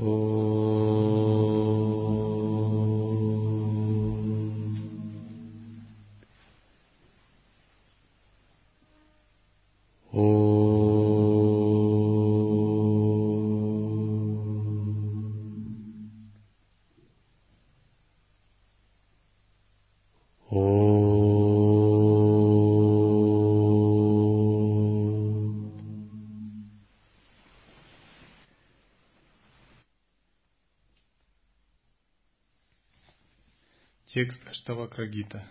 Oh. 0.00 0.47
Текст 34.18 34.44
Аштавакрагита. 34.48 35.48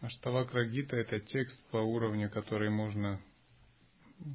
Аштавакрагита– 0.00 0.96
это 0.96 1.20
текст 1.20 1.56
по 1.70 1.76
уровню, 1.76 2.28
который 2.28 2.68
можно 2.68 3.20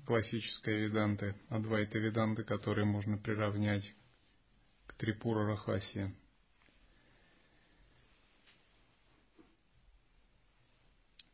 классической 0.06 0.86
веданты, 0.86 1.36
адвайта 1.50 2.00
веданты, 2.00 2.46
который 2.46 2.86
можно 2.86 3.18
приравнять 3.18 3.84
к 4.88 4.94
Трипура 4.94 5.46
Рахасе. 5.46 6.16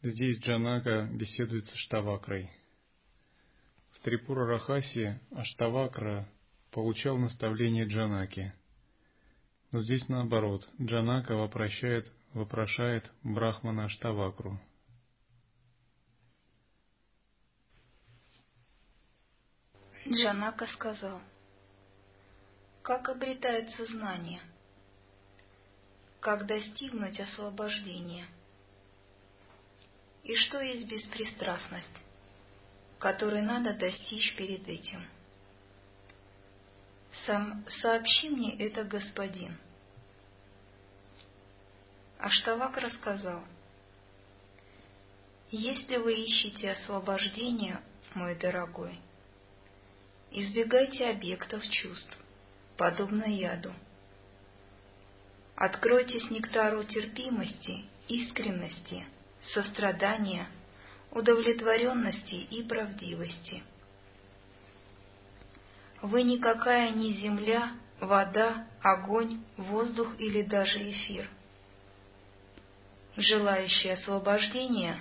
Здесь 0.01 0.39
Джанака 0.39 1.07
беседует 1.13 1.67
с 1.67 1.73
Аштавакрой. 1.73 2.49
В 3.91 3.99
Трипура 3.99 4.47
Рахасе 4.47 5.21
Аштавакра 5.29 6.27
получал 6.71 7.19
наставление 7.19 7.85
Джанаки– 7.85 8.55
но 9.71 9.81
здесь 9.81 10.07
наоборот. 10.09 10.67
Джанака 10.81 11.35
вопрощает, 11.35 12.11
вопрошает 12.33 13.09
Брахмана 13.23 13.85
Аштавакру. 13.85 14.59
Джанака 20.07 20.65
сказал, 20.73 21.21
как 22.81 23.07
обретается 23.07 23.85
знание, 23.85 24.41
как 26.19 26.47
достигнуть 26.47 27.19
освобождения, 27.19 28.27
и 30.23 30.35
что 30.35 30.59
есть 30.59 30.87
беспристрастность, 30.87 31.87
которой 32.99 33.41
надо 33.41 33.73
достичь 33.73 34.35
перед 34.35 34.67
этим– 34.67 35.05
сам, 37.25 37.63
сообщи 37.81 38.29
мне 38.29 38.55
это, 38.57 38.83
господин. 38.83 39.57
Аштавак 42.19 42.77
рассказал, 42.77 43.43
если 45.49 45.97
вы 45.97 46.13
ищете 46.13 46.71
освобождения, 46.71 47.81
мой 48.13 48.35
дорогой, 48.35 48.99
избегайте 50.31 51.09
объектов 51.09 51.67
чувств, 51.69 52.17
подобно 52.77 53.25
яду. 53.25 53.73
Откройтесь 55.55 56.29
нектару 56.29 56.83
терпимости, 56.83 57.85
искренности, 58.07 59.05
сострадания, 59.53 60.47
удовлетворенности 61.11 62.35
и 62.35 62.63
правдивости– 62.63 63.63
вы 66.01 66.23
никакая 66.23 66.91
не 66.91 67.13
земля, 67.13 67.73
вода, 67.99 68.67
огонь, 68.81 69.43
воздух 69.57 70.19
или 70.19 70.41
даже 70.41 70.89
эфир. 70.89 71.29
Желающий 73.17 73.89
освобождения 73.89 74.99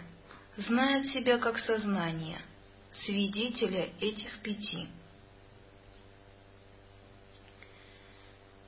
знает 0.56 1.06
себя 1.12 1.38
как 1.38 1.58
сознание, 1.60 2.38
свидетеля 3.04 3.90
этих 4.00 4.38
пяти. 4.40 4.88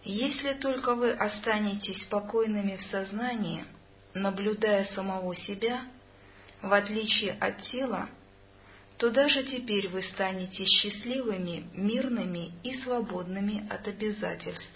Если 0.05 0.55
только 0.55 0.95
вы 0.95 1.13
останетесь 1.13 2.03
спокойными 2.03 2.77
в 2.77 2.83
сознании, 2.87 3.65
наблюдая 4.15 4.87
самого 4.87 5.35
себя, 5.37 5.85
в 6.61 6.73
отличие 6.73 7.33
от 7.33 7.63
тела, 7.65 8.09
то 9.03 9.11
даже 9.11 9.43
теперь 9.43 9.89
вы 9.89 10.01
станете 10.15 10.65
счастливыми, 10.65 11.65
мирными 11.75 12.53
и 12.63 12.73
свободными 12.85 13.69
от 13.69 13.89
обязательств. 13.89 14.71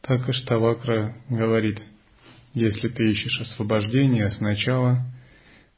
Так 0.00 0.26
Аштавакра 0.26 1.14
говорит, 1.28 1.78
если 2.54 2.88
ты 2.88 3.10
ищешь 3.10 3.38
освобождения, 3.42 4.30
сначала 4.30 5.04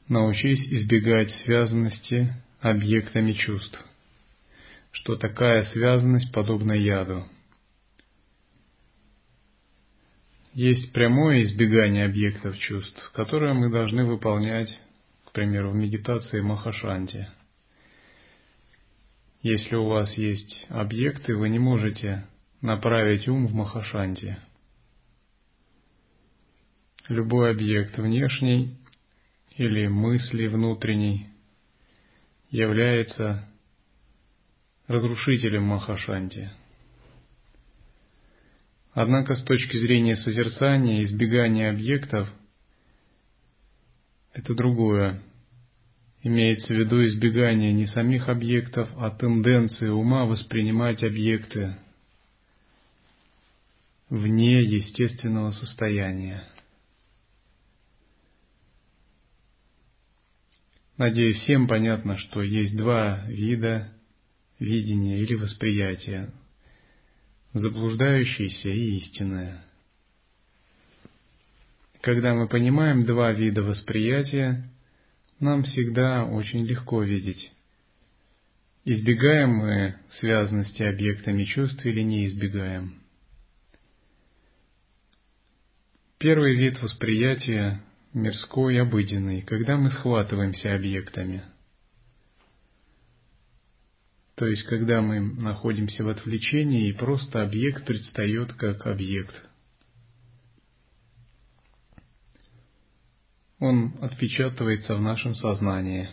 научись 0.07 0.65
избегать 0.71 1.29
связанности 1.43 2.33
объектами 2.61 3.33
чувств, 3.33 3.83
что 4.93 5.17
такая 5.17 5.65
связанность 5.65 6.31
подобна 6.31 6.71
яду– 6.71 7.27
Есть 10.53 10.91
прямое 10.93 11.43
избегание 11.43 12.05
объектов 12.05 12.57
чувств, 12.57 13.11
которое 13.13 13.53
мы 13.53 13.69
должны 13.69 14.03
выполнять, 14.03 14.79
к 15.25 15.31
примеру, 15.31 15.71
в 15.71 15.75
медитации 15.75 16.41
Махашанти. 16.41 17.27
Если 19.43 19.75
у 19.75 19.85
вас 19.85 20.11
есть 20.17 20.65
объекты, 20.69 21.35
вы 21.35 21.49
не 21.49 21.59
можете 21.59 22.25
направить 22.61 23.27
ум 23.27 23.45
в 23.45 23.53
Махашанти. 23.53 24.37
Любой 27.07 27.51
объект 27.51 27.97
внешний 27.97 28.75
или 29.55 29.87
мысли 29.87 30.47
внутренний 30.47 31.27
является 32.49 33.47
разрушителем 34.87 35.63
Махашанти– 35.63 36.49
Однако 38.93 39.35
с 39.35 39.43
точки 39.43 39.77
зрения 39.77 40.15
созерцания, 40.17 41.03
избегания 41.03 41.69
объектов, 41.69 42.29
это 44.33 44.53
другое. 44.55 45.21
Имеется 46.21 46.73
в 46.73 46.77
виду 46.77 47.05
избегание 47.05 47.71
не 47.71 47.87
самих 47.87 48.27
объектов, 48.27 48.89
а 48.97 49.09
тенденции 49.11 49.87
ума 49.87 50.25
воспринимать 50.25 51.03
объекты 51.03 51.75
вне 54.09 54.63
естественного 54.63 55.51
состояния. 55.51 56.43
Надеюсь, 60.97 61.37
всем 61.37 61.67
понятно, 61.67 62.17
что 62.17 62.41
есть 62.41 62.75
два 62.75 63.23
вида 63.27 63.93
видения 64.59 65.19
или 65.19 65.35
восприятия 65.35 66.33
заблуждающееся 67.53 68.69
и 68.69 68.97
истинное. 68.97 69.63
Когда 72.01 72.33
мы 72.33 72.47
понимаем 72.47 73.05
два 73.05 73.31
вида 73.31 73.61
восприятия, 73.61 74.69
нам 75.39 75.63
всегда 75.63 76.25
очень 76.25 76.65
легко 76.65 77.03
видеть, 77.03 77.51
избегаем 78.85 79.51
мы 79.51 79.95
связанности 80.19 80.83
объектами 80.83 81.43
чувств 81.43 81.85
или 81.85 82.01
не 82.01 82.27
избегаем. 82.27 83.01
Первый 86.17 86.55
вид 86.55 86.81
восприятия– 86.81 87.81
мирской, 88.13 88.81
обыденный, 88.81 89.41
когда 89.41 89.77
мы 89.77 89.91
схватываемся 89.91 90.75
объектами– 90.75 91.43
то 94.39 94.47
есть, 94.47 94.63
когда 94.63 95.01
мы 95.01 95.19
находимся 95.19 96.01
в 96.01 96.07
отвлечении, 96.07 96.87
и 96.87 96.93
просто 96.93 97.43
объект 97.43 97.85
предстает 97.85 98.53
как 98.53 98.87
объект. 98.87 99.35
Он 103.59 103.97
отпечатывается 104.01 104.95
в 104.95 105.01
нашем 105.01 105.35
сознании. 105.35 106.07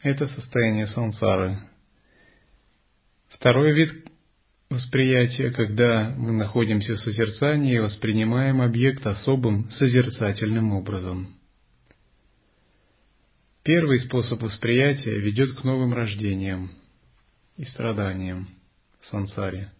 Это 0.00 0.26
состояние 0.26 0.88
сансары. 0.88 1.60
Второй 3.28 3.74
вид 3.74 4.10
восприятия, 4.68 5.52
когда 5.52 6.12
мы 6.18 6.32
находимся 6.32 6.96
в 6.96 7.00
созерцании 7.02 7.76
и 7.76 7.78
воспринимаем 7.78 8.60
объект 8.60 9.06
особым 9.06 9.70
созерцательным 9.70 10.72
образом– 10.72 11.36
Первый 13.64 14.00
способ 14.00 14.42
восприятия 14.42 15.18
ведет 15.20 15.56
к 15.56 15.62
новым 15.62 15.94
рождениям 15.94 16.72
и 17.56 17.64
страданиям 17.64 18.48
в 19.00 19.06
сансаре. 19.06 19.70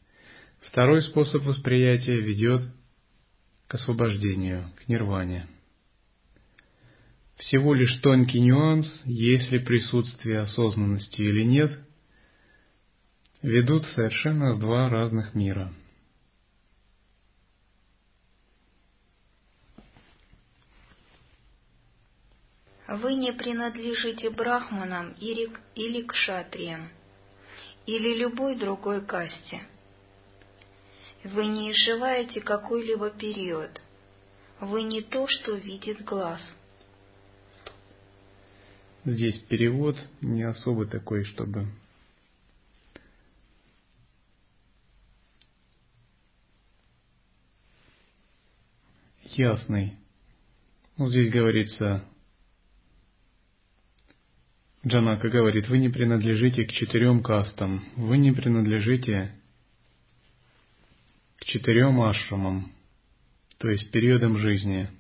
Второй 0.61 1.02
способ 1.02 1.43
восприятия 1.43 2.20
ведет 2.20 2.62
к 3.67 3.75
освобождению, 3.75 4.70
к 4.76 4.88
нирване. 4.88 5.49
всего 7.38 7.75
лишь 7.75 7.96
тонкий 8.02 8.40
нюанс, 8.40 8.87
есть 9.05 9.50
ли 9.50 9.58
присутствие 9.58 10.38
осознанности 10.38 11.20
или 11.20 11.43
нет, 11.43 11.76
ведут 13.43 13.84
совершенно 13.96 14.55
в 14.55 14.61
два 14.61 14.88
разных 14.90 15.34
мира. 15.34 15.73
Вы 23.00 23.14
не 23.14 23.32
принадлежите 23.32 24.30
брахманам 24.30 25.14
или 25.20 26.02
к 26.02 26.14
шатриям, 26.14 26.90
или 27.86 28.14
любой 28.18 28.54
другой 28.56 29.04
касте. 29.04 29.62
Вы 31.24 31.46
не 31.46 31.72
изживаете 31.72 32.40
какой-либо 32.40 33.10
период. 33.10 33.80
Вы 34.60 34.82
не 34.82 35.00
то, 35.02 35.26
что 35.28 35.54
видит 35.54 36.04
глаз– 36.04 36.40
Здесь 39.04 39.36
перевод 39.48 39.96
не 40.20 40.44
особо 40.44 40.86
такой, 40.86 41.24
чтобы 41.24 41.66
ясный. 49.24 49.96
Вот 50.96 51.10
здесь 51.10 51.32
говорится, 51.32 52.04
Джанака 54.87 55.29
говорит, 55.29 55.69
вы 55.69 55.79
не 55.79 55.88
принадлежите 55.88 56.64
к 56.64 56.73
четырем 56.73 57.23
кастам, 57.23 57.84
вы 57.96 58.19
не 58.19 58.32
принадлежите 58.32 59.32
к 61.38 61.44
четырем 61.44 62.00
ашрамам, 62.00 62.73
то 63.58 63.69
есть 63.69 63.90
периодам 63.90 64.38
жизни– 64.38 64.88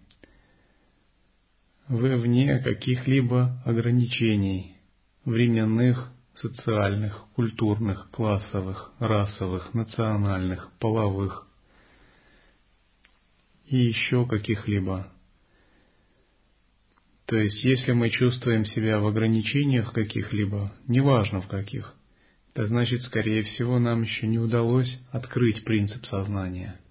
вы 1.92 2.16
вне 2.16 2.58
каких-либо 2.60 3.60
ограничений 3.66 4.76
временных, 5.24 6.10
социальных, 6.34 7.26
культурных, 7.34 8.08
классовых, 8.10 8.92
расовых, 8.98 9.74
национальных, 9.74 10.70
половых 10.78 11.46
и 13.66 13.76
еще 13.76 14.26
каких-либо. 14.26 15.12
То 17.32 17.38
есть, 17.38 17.64
если 17.64 17.92
мы 17.92 18.10
чувствуем 18.10 18.66
себя 18.66 19.00
в 19.00 19.06
ограничениях 19.06 19.94
каких-либо, 19.94 20.70
неважно 20.86 21.40
в 21.40 21.48
каких, 21.48 21.94
это 22.52 22.66
значит, 22.66 23.00
скорее 23.04 23.42
всего, 23.42 23.78
нам 23.78 24.02
еще 24.02 24.26
не 24.26 24.38
удалось 24.38 25.00
открыть 25.12 25.64
принцип 25.64 26.04
сознания– 26.04 26.78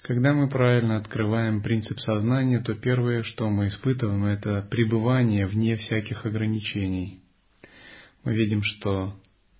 когда 0.00 0.32
мы 0.32 0.48
правильно 0.48 0.96
открываем 0.96 1.62
принцип 1.62 2.00
сознания, 2.00 2.58
то 2.58 2.74
первое, 2.74 3.22
что 3.22 3.48
мы 3.48 3.68
испытываем, 3.68 4.24
это 4.24 4.66
пребывание 4.68 5.46
вне 5.46 5.76
всяких 5.76 6.26
ограничений. 6.26 7.20
Мы 8.24 8.34
видим, 8.34 8.64
что 8.64 9.14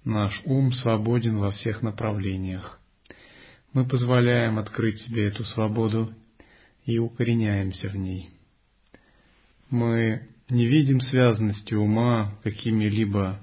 наш 0.04 0.32
ум 0.44 0.72
свободен 0.72 1.38
во 1.38 1.52
всех 1.52 1.82
направлениях. 1.82 2.80
Мы 3.72 3.86
позволяем 3.86 4.58
открыть 4.58 4.98
себе 5.02 5.28
эту 5.28 5.44
свободу 5.44 6.12
и 6.86 6.98
укореняемся 6.98 7.88
в 7.88 7.94
ней. 7.94 8.31
Мы 9.72 10.28
не 10.50 10.66
видим 10.66 11.00
связанности 11.00 11.72
ума 11.72 12.38
какими-либо, 12.42 13.40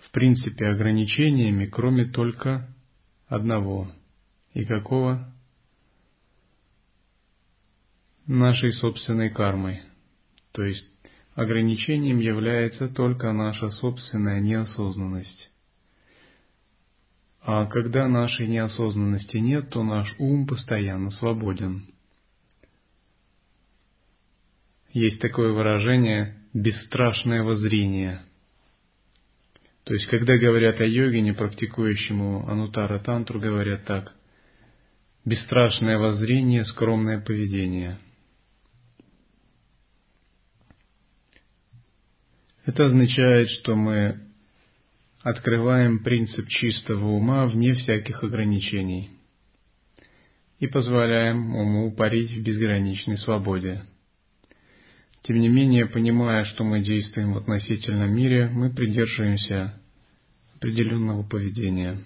в 0.00 0.10
принципе, 0.10 0.66
ограничениями, 0.66 1.66
кроме 1.66 2.04
только 2.04 2.68
одного. 3.28 3.90
И 4.54 4.64
какого? 4.64 5.32
нашей 8.26 8.72
собственной 8.72 9.30
кармой. 9.30 9.82
То 10.52 10.64
есть 10.64 10.84
ограничением 11.34 12.18
является 12.18 12.88
только 12.88 13.32
наша 13.32 13.70
собственная 13.70 14.40
неосознанность. 14.40 15.52
А 17.40 17.66
когда 17.66 18.08
нашей 18.08 18.48
неосознанности 18.48 19.36
нет, 19.36 19.70
то 19.70 19.84
наш 19.84 20.12
ум 20.18 20.46
постоянно 20.46 21.10
свободен. 21.10 21.93
Есть 24.94 25.20
такое 25.20 25.52
выражение 25.52 26.34
«бесстрашное 26.54 27.42
воззрение». 27.42 28.22
То 29.84 29.92
есть, 29.92 30.06
когда 30.06 30.38
говорят 30.38 30.80
о 30.80 30.86
йоге, 30.86 31.20
не 31.20 31.34
практикующему 31.34 32.48
анутара 32.48 32.98
тантру, 32.98 33.38
говорят 33.38 33.84
так– 33.84 34.14
бесстрашное 35.26 35.98
воззрение, 35.98 36.64
скромное 36.64 37.20
поведение– 37.20 37.98
Это 42.66 42.86
означает, 42.86 43.50
что 43.50 43.74
мы 43.76 44.20
открываем 45.20 46.02
принцип 46.02 46.48
чистого 46.48 47.08
ума 47.08 47.46
вне 47.46 47.74
всяких 47.74 48.22
ограничений 48.22 49.10
и 50.60 50.66
позволяем 50.66 51.54
уму 51.54 51.92
парить 51.92 52.32
в 52.32 52.42
безграничной 52.42 53.18
свободе. 53.18 53.82
Тем 55.24 55.40
не 55.40 55.48
менее, 55.48 55.86
понимая, 55.86 56.44
что 56.44 56.64
мы 56.64 56.80
действуем 56.80 57.32
в 57.32 57.38
относительном 57.38 58.14
мире, 58.14 58.46
мы 58.48 58.68
придерживаемся 58.68 59.80
определенного 60.54 61.22
поведения. 61.22 61.98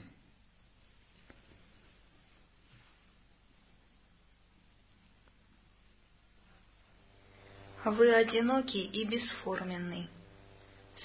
Вы 7.84 8.14
одинокий 8.14 8.84
и 8.84 9.04
бесформенный 9.04 10.08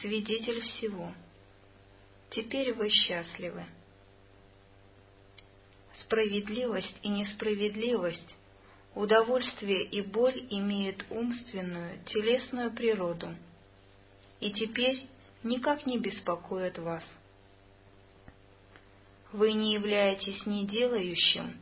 свидетель 0.01 0.61
всего. 0.61 1.11
Теперь 2.29 2.73
вы 2.73 2.89
счастливы. 2.89 3.63
Справедливость 6.03 6.97
и 7.01 7.09
несправедливость, 7.09 8.35
удовольствие 8.95 9.83
и 9.83 10.01
боль 10.01 10.45
имеют 10.49 11.05
умственную, 11.09 12.03
телесную 12.05 12.71
природу, 12.71 13.35
и 14.39 14.51
теперь 14.51 15.07
никак 15.43 15.85
не 15.85 15.97
беспокоят 15.97 16.77
вас. 16.77 17.03
Вы 19.31 19.53
не 19.53 19.73
являетесь 19.73 20.45
ни 20.45 20.65
делающим, 20.65 21.57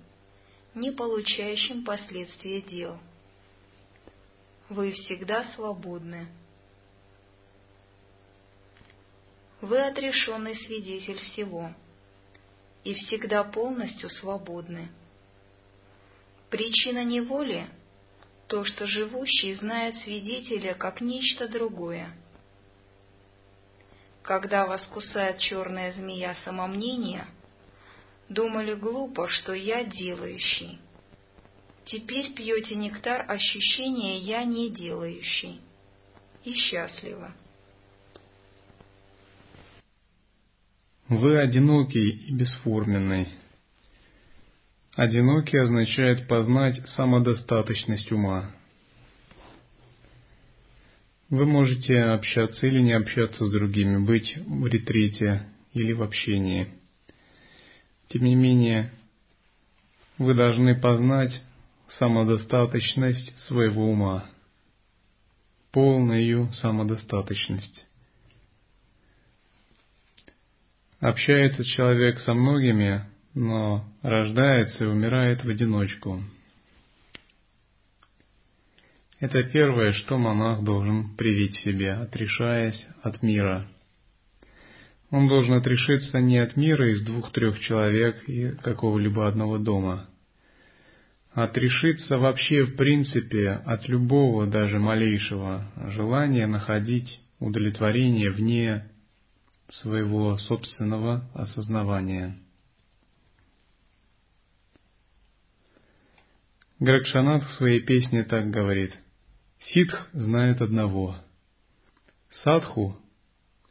ни 0.73 0.89
получающим 0.89 1.85
последствия 1.85 2.61
дел. 2.61 2.97
Вы 4.69 4.91
всегда 4.91 5.45
свободны. 5.55 6.27
вы 9.61 9.79
отрешенный 9.79 10.55
свидетель 10.55 11.19
всего 11.19 11.71
и 12.83 12.93
всегда 12.95 13.43
полностью 13.43 14.09
свободны. 14.09 14.89
Причина 16.51 17.05
неволи— 17.05 17.65
то, 18.47 18.65
что 18.65 18.85
живущий 18.85 19.53
знает 19.53 19.95
свидетеля 20.03 20.73
как 20.73 20.99
нечто 20.99 21.47
другое. 21.47 22.13
Когда 24.21 24.67
вас 24.67 24.85
кусает 24.87 25.39
черная 25.39 25.93
змея 25.93 26.35
самомнения, 26.43 27.25
думали 28.27 28.73
глупо, 28.73 29.29
что 29.29 29.53
я 29.53 29.85
делающий. 29.85 30.79
Теперь 31.85 32.33
пьете 32.33 32.75
нектар 32.75 33.25
ощущения 33.31 34.17
«я 34.17 34.43
не 34.43 34.69
делающий» 34.69 35.61
и 36.43 36.53
счастливо. 36.53 37.31
Вы 41.07 41.39
одинокий 41.39 42.09
и 42.09 42.33
бесформенный. 42.33 43.40
Одинокий 44.95 45.57
означает 45.57 46.27
познать 46.27 46.81
самодостаточность 46.89 48.11
ума. 48.11 48.51
Вы 51.29 51.45
можете 51.45 51.97
общаться 51.97 52.67
или 52.67 52.81
не 52.81 52.91
общаться 52.91 53.45
с 53.45 53.51
другими, 53.51 54.05
быть 54.05 54.35
в 54.35 54.65
ретрите 54.67 55.47
или 55.71 55.93
в 55.93 56.03
общении. 56.03 56.67
Тем 58.09 58.25
не 58.25 58.35
менее, 58.35 58.91
вы 60.17 60.33
должны 60.33 60.75
познать 60.75 61.41
самодостаточность 61.97 63.33
своего 63.47 63.89
ума, 63.89 64.29
полную 65.71 66.51
самодостаточность. 66.55 67.87
Общается 70.99 71.63
человек 71.63 72.19
со 72.19 72.33
многими, 72.33 73.05
но 73.33 73.85
рождается 74.01 74.83
и 74.83 74.87
умирает 74.87 75.43
в 75.43 75.49
одиночку. 75.49 76.21
Это 79.19 79.43
первое, 79.43 79.93
что 79.93 80.17
монах 80.17 80.63
должен 80.63 81.15
привить 81.15 81.55
себе, 81.57 81.93
отрешаясь 81.93 82.87
от 83.03 83.21
мира. 83.21 83.67
Он 85.11 85.27
должен 85.27 85.53
отрешиться 85.53 86.19
не 86.19 86.39
от 86.39 86.55
мира 86.55 86.91
из 86.91 87.03
двух-трех 87.03 87.59
человек 87.59 88.27
и 88.27 88.51
какого-либо 88.63 89.27
одного 89.27 89.57
дома. 89.57 90.07
отрешиться 91.33 92.17
вообще 92.17 92.63
в 92.63 92.75
принципе 92.75 93.51
от 93.51 93.87
любого 93.87 94.47
даже 94.47 94.79
малейшего 94.79 95.71
желания 95.91 96.47
находить 96.47 97.21
удовлетворение 97.39 98.31
вне 98.31 98.89
своего 99.69 100.37
собственного 100.37 101.29
осознавания. 101.33 102.35
Гракшанат 106.81 107.43
в 107.43 107.53
своей 107.57 107.79
песне 107.81 108.23
так 108.23 108.49
говорит. 108.49 108.97
Ситх 109.71 110.09
знает 110.13 110.63
одного. 110.63 111.15
Садху, 112.43 112.99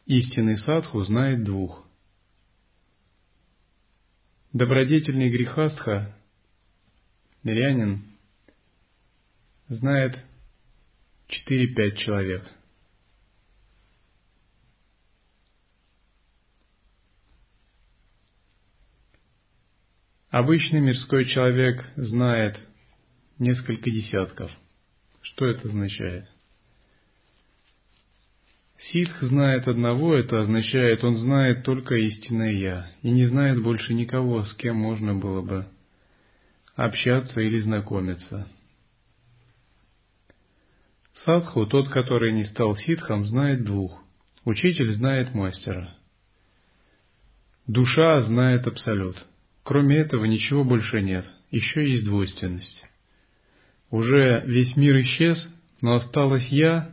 истинный 0.06 0.56
садху, 0.58 1.02
знает 1.02 1.42
двух. 1.42 1.84
Добродетельный 4.52 5.28
грехастха, 5.28 6.16
мирянин, 7.42 8.04
знает 9.66 10.16
четыре-пять 11.26 11.98
человек. 11.98 12.48
Обычный 20.28 20.78
мирской 20.78 21.24
человек 21.24 21.84
знает 21.96 22.69
несколько 23.40 23.90
десятков. 23.90 24.50
Что 25.22 25.46
это 25.46 25.66
означает? 25.66 26.26
Ситх 28.78 29.20
знает 29.22 29.66
одного, 29.68 30.14
это 30.14 30.40
означает, 30.40 31.04
он 31.04 31.16
знает 31.16 31.64
только 31.64 31.96
истинное 31.96 32.52
Я 32.52 32.90
и 33.02 33.10
не 33.10 33.26
знает 33.26 33.62
больше 33.62 33.92
никого, 33.92 34.44
с 34.44 34.54
кем 34.54 34.76
можно 34.76 35.14
было 35.14 35.42
бы 35.42 35.66
общаться 36.76 37.40
или 37.40 37.58
знакомиться. 37.58 38.48
Садху, 41.24 41.66
тот, 41.66 41.90
который 41.90 42.32
не 42.32 42.44
стал 42.44 42.76
ситхом, 42.76 43.26
знает 43.26 43.64
двух. 43.64 44.02
Учитель 44.44 44.90
знает 44.94 45.34
мастера. 45.34 45.94
Душа 47.66 48.22
знает 48.22 48.66
абсолют. 48.66 49.22
Кроме 49.62 49.98
этого 49.98 50.24
ничего 50.24 50.64
больше 50.64 51.02
нет. 51.02 51.26
Еще 51.50 51.90
есть 51.90 52.06
двойственность. 52.06 52.89
Уже 53.90 54.42
весь 54.46 54.76
мир 54.76 55.00
исчез, 55.02 55.48
но 55.80 55.94
осталось 55.94 56.46
я 56.48 56.92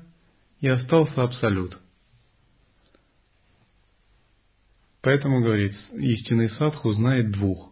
и 0.59 0.67
остался 0.67 1.23
Абсолют. 1.23 1.77
Поэтому, 5.01 5.41
говорит, 5.41 5.73
истинный 5.93 6.49
садху 6.49 6.91
знает 6.91 7.31
двух. 7.31 7.71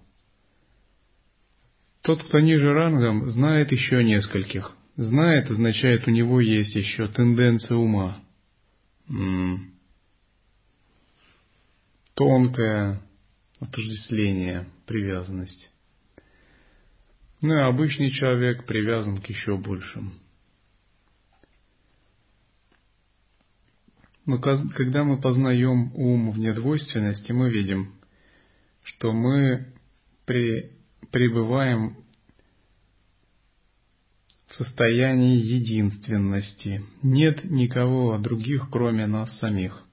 Тот, 2.02 2.24
кто 2.28 2.40
ниже 2.40 2.72
рангом, 2.72 3.32
знает 3.32 3.72
еще 3.72 4.04
нескольких. 4.04 4.72
Знает 4.96 5.50
означает, 5.50 6.08
у 6.08 6.12
него 6.12 6.40
есть 6.40 6.76
еще 6.76 7.08
тенденция 7.08 7.76
ума. 7.76 8.22
М-м. 9.10 9.72
Тонкое 12.14 13.02
отождествление, 13.60 14.68
привязанность. 14.86 15.72
Ну 17.46 17.54
и 17.54 17.62
обычный 17.62 18.10
человек 18.10 18.66
привязан 18.66 19.22
к 19.22 19.28
еще 19.28 19.56
большим. 19.56 20.14
Но 24.26 24.40
когда 24.40 25.04
мы 25.04 25.22
познаем 25.22 25.94
ум 25.94 26.32
в 26.32 26.40
недвойственности, 26.40 27.32
мы 27.34 27.52
видим, 27.52 27.94
что 28.82 29.14
мы 29.14 29.76
при, 30.26 30.72
пребываем 31.12 31.98
в 34.48 34.56
состоянии 34.56 35.38
единственности. 35.38 36.84
Нет 37.04 37.44
никого 37.44 38.18
других, 38.18 38.70
кроме 38.72 39.06
нас 39.06 39.32
самих. 39.38 39.84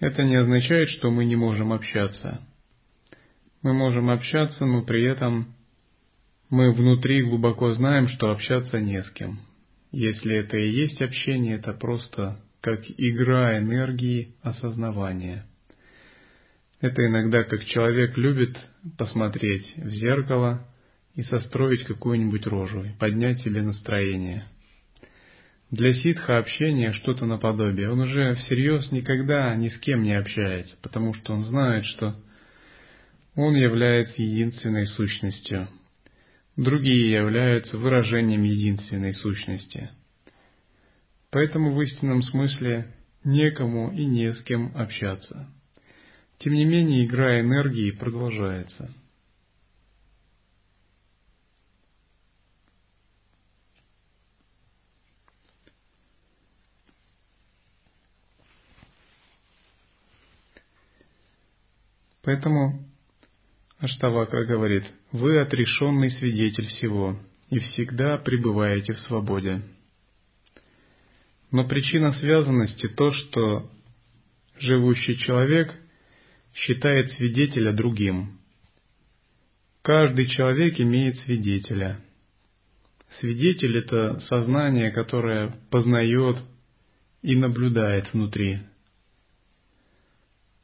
Это 0.00 0.24
не 0.24 0.36
означает, 0.36 0.88
что 0.88 1.10
мы 1.10 1.26
не 1.26 1.36
можем 1.36 1.70
общаться. 1.70 2.40
Мы 3.60 3.74
можем 3.74 4.08
общаться, 4.08 4.64
но 4.64 4.84
при 4.84 5.04
этом 5.04 5.54
мы 6.52 6.70
внутри 6.70 7.22
глубоко 7.22 7.72
знаем, 7.72 8.08
что 8.08 8.30
общаться 8.30 8.78
не 8.78 9.02
с 9.02 9.10
кем. 9.12 9.40
Если 9.90 10.36
это 10.36 10.58
и 10.58 10.68
есть 10.68 11.00
общение, 11.00 11.56
это 11.56 11.72
просто 11.72 12.42
как 12.60 12.82
игра 12.98 13.56
энергии 13.56 14.34
осознавания. 14.42 15.46
Это 16.82 17.06
иногда 17.06 17.44
как 17.44 17.64
человек 17.64 18.18
любит 18.18 18.54
посмотреть 18.98 19.72
в 19.78 19.88
зеркало 19.92 20.68
и 21.14 21.22
состроить 21.22 21.84
какую-нибудь 21.84 22.46
рожу, 22.46 22.84
и 22.84 22.98
поднять 22.98 23.40
себе 23.40 23.62
настроение. 23.62 24.44
Для 25.70 25.94
ситха 25.94 26.36
общение 26.36 26.92
что-то 26.92 27.24
наподобие. 27.24 27.90
Он 27.90 28.00
уже 28.00 28.34
всерьез 28.34 28.92
никогда 28.92 29.54
ни 29.56 29.68
с 29.68 29.78
кем 29.78 30.02
не 30.02 30.12
общается, 30.12 30.76
потому 30.82 31.14
что 31.14 31.32
он 31.32 31.44
знает, 31.44 31.86
что 31.86 32.14
он 33.36 33.54
является 33.54 34.20
единственной 34.20 34.86
сущностью– 34.86 35.66
другие 36.56 37.12
являются 37.12 37.78
выражением 37.78 38.42
единственной 38.42 39.14
сущности. 39.14 39.90
Поэтому 41.30 41.72
в 41.72 41.80
истинном 41.82 42.22
смысле 42.22 42.94
некому 43.24 43.92
и 43.92 44.04
не 44.04 44.34
с 44.34 44.42
кем 44.42 44.72
общаться. 44.76 45.48
Тем 46.38 46.54
не 46.54 46.64
менее, 46.64 47.06
игра 47.06 47.40
энергии 47.40 47.90
продолжается. 47.90 48.92
Поэтому 62.22 62.91
Аштавакра 63.82 64.44
говорит, 64.44 64.84
«Вы 65.10 65.40
отрешенный 65.40 66.10
свидетель 66.10 66.66
всего 66.66 67.18
и 67.50 67.58
всегда 67.58 68.16
пребываете 68.16 68.92
в 68.92 69.00
свободе». 69.00 69.60
Но 71.50 71.66
причина 71.66 72.12
связанности 72.12 72.86
то, 72.86 73.10
что 73.10 73.68
живущий 74.60 75.16
человек 75.16 75.74
считает 76.54 77.10
свидетеля 77.14 77.72
другим. 77.72 78.38
Каждый 79.82 80.26
человек 80.28 80.80
имеет 80.80 81.16
свидетеля. 81.18 81.98
Свидетель– 83.18 83.76
это 83.78 84.20
сознание, 84.20 84.92
которое 84.92 85.56
познает 85.72 86.36
и 87.22 87.34
наблюдает 87.34 88.12
внутри– 88.12 88.60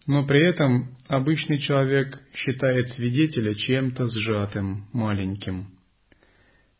но 0.08 0.24
при 0.24 0.42
этом 0.48 0.96
обычный 1.06 1.58
человек 1.58 2.18
считает 2.34 2.90
свидетеля 2.92 3.54
чем-то 3.54 4.08
сжатым, 4.08 4.86
маленьким, 4.94 5.66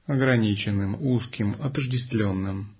ограниченным, 0.07 0.97
узким, 0.99 1.55
отождествленным. 1.61 2.75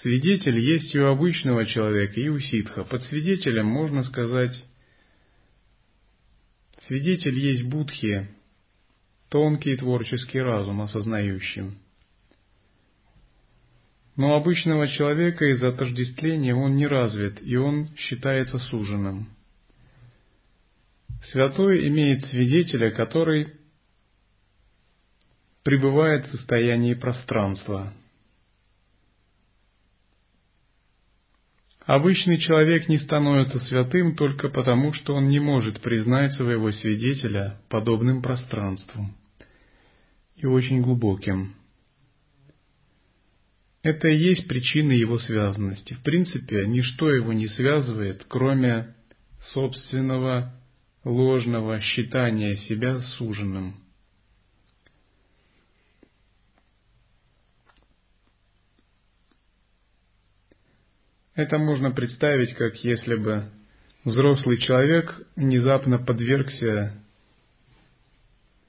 Свидетель 0.00 0.58
есть 0.58 0.92
и 0.92 0.98
у 0.98 1.06
обычного 1.06 1.64
человека, 1.66 2.20
и 2.20 2.28
у 2.28 2.40
ситха. 2.40 2.82
Под 2.82 3.02
свидетелем 3.04 3.66
можно 3.66 4.02
сказать, 4.02 4.64
свидетель 6.88 7.38
есть 7.38 7.68
будхи, 7.68 8.26
тонкий 9.28 9.76
творческий 9.76 10.40
разум, 10.40 10.82
осознающий. 10.82 11.70
Но 14.16 14.34
обычного 14.34 14.88
человека 14.88 15.44
из-за 15.52 15.68
отождествления 15.68 16.54
он 16.54 16.76
не 16.76 16.86
развит, 16.86 17.42
и 17.42 17.56
он 17.56 17.88
считается 17.96 18.58
суженным. 18.58 19.28
Святой 21.30 21.88
имеет 21.88 22.24
свидетеля, 22.26 22.90
который 22.90 23.54
пребывает 25.62 26.26
в 26.26 26.32
состоянии 26.32 26.94
пространства. 26.94 27.92
Обычный 31.86 32.38
человек 32.38 32.88
не 32.88 32.98
становится 32.98 33.58
святым 33.60 34.14
только 34.14 34.48
потому, 34.48 34.92
что 34.92 35.14
он 35.14 35.28
не 35.28 35.40
может 35.40 35.80
признать 35.80 36.32
своего 36.32 36.70
свидетеля 36.70 37.60
подобным 37.68 38.22
пространству 38.22 39.08
и 40.36 40.46
очень 40.46 40.80
глубоким. 40.82 41.54
Это 43.82 44.06
и 44.08 44.16
есть 44.16 44.46
причина 44.46 44.92
его 44.92 45.18
связанности. 45.18 45.94
В 45.94 46.02
принципе, 46.02 46.66
ничто 46.66 47.10
его 47.10 47.32
не 47.32 47.48
связывает, 47.48 48.24
кроме 48.28 48.94
собственного 49.52 50.54
ложного 51.04 51.80
считания 51.80 52.54
себя 52.54 53.00
суженным. 53.18 53.74
Это 61.34 61.58
можно 61.58 61.90
представить, 61.90 62.54
как 62.54 62.76
если 62.84 63.16
бы 63.16 63.50
взрослый 64.04 64.58
человек 64.58 65.26
внезапно 65.34 65.98
подвергся 65.98 66.94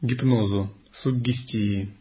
гипнозу, 0.01 0.74
суггестии. 1.01 1.93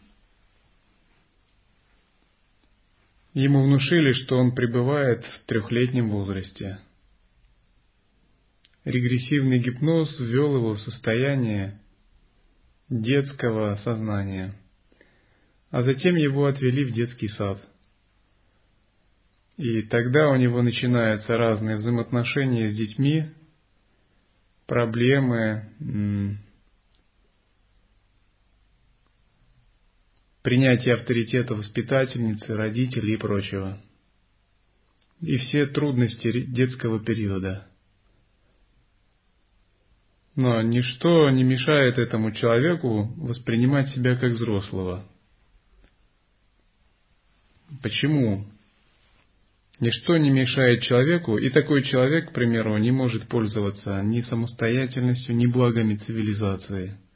Ему 3.34 3.64
внушили, 3.64 4.12
что 4.12 4.36
он 4.36 4.54
пребывает 4.54 5.24
в 5.24 5.46
трехлетнем 5.46 6.10
возрасте. 6.10 6.78
Регрессивный 8.84 9.58
гипноз 9.58 10.18
ввел 10.18 10.56
его 10.56 10.74
в 10.74 10.80
состояние 10.80 11.80
детского 12.90 13.76
сознания, 13.76 14.54
а 15.70 15.82
затем 15.82 16.16
его 16.16 16.46
отвели 16.46 16.84
в 16.84 16.92
детский 16.92 17.28
сад. 17.28 17.58
И 19.56 19.82
тогда 19.82 20.28
у 20.28 20.36
него 20.36 20.60
начинаются 20.60 21.36
разные 21.36 21.76
взаимоотношения 21.76 22.70
с 22.70 22.74
детьми, 22.74 23.30
проблемы, 24.66 25.70
принятие 30.42 30.94
авторитета 30.94 31.54
воспитательницы, 31.54 32.54
родителей 32.56 33.14
и 33.14 33.16
прочего. 33.16 33.80
И 35.20 35.36
все 35.36 35.66
трудности 35.66 36.42
детского 36.42 36.98
периода. 37.00 37.68
Но 40.34 40.60
ничто 40.62 41.30
не 41.30 41.44
мешает 41.44 41.98
этому 41.98 42.32
человеку 42.32 43.04
воспринимать 43.16 43.88
себя 43.90 44.16
как 44.16 44.32
взрослого. 44.32 45.06
Почему? 47.82 48.46
Ничто 49.78 50.16
не 50.16 50.30
мешает 50.30 50.82
человеку, 50.82 51.38
и 51.38 51.50
такой 51.50 51.82
человек, 51.84 52.30
к 52.30 52.32
примеру, 52.32 52.76
не 52.78 52.90
может 52.90 53.28
пользоваться 53.28 54.02
ни 54.02 54.20
самостоятельностью, 54.22 55.36
ни 55.36 55.46
благами 55.46 55.96
цивилизации– 55.96 56.96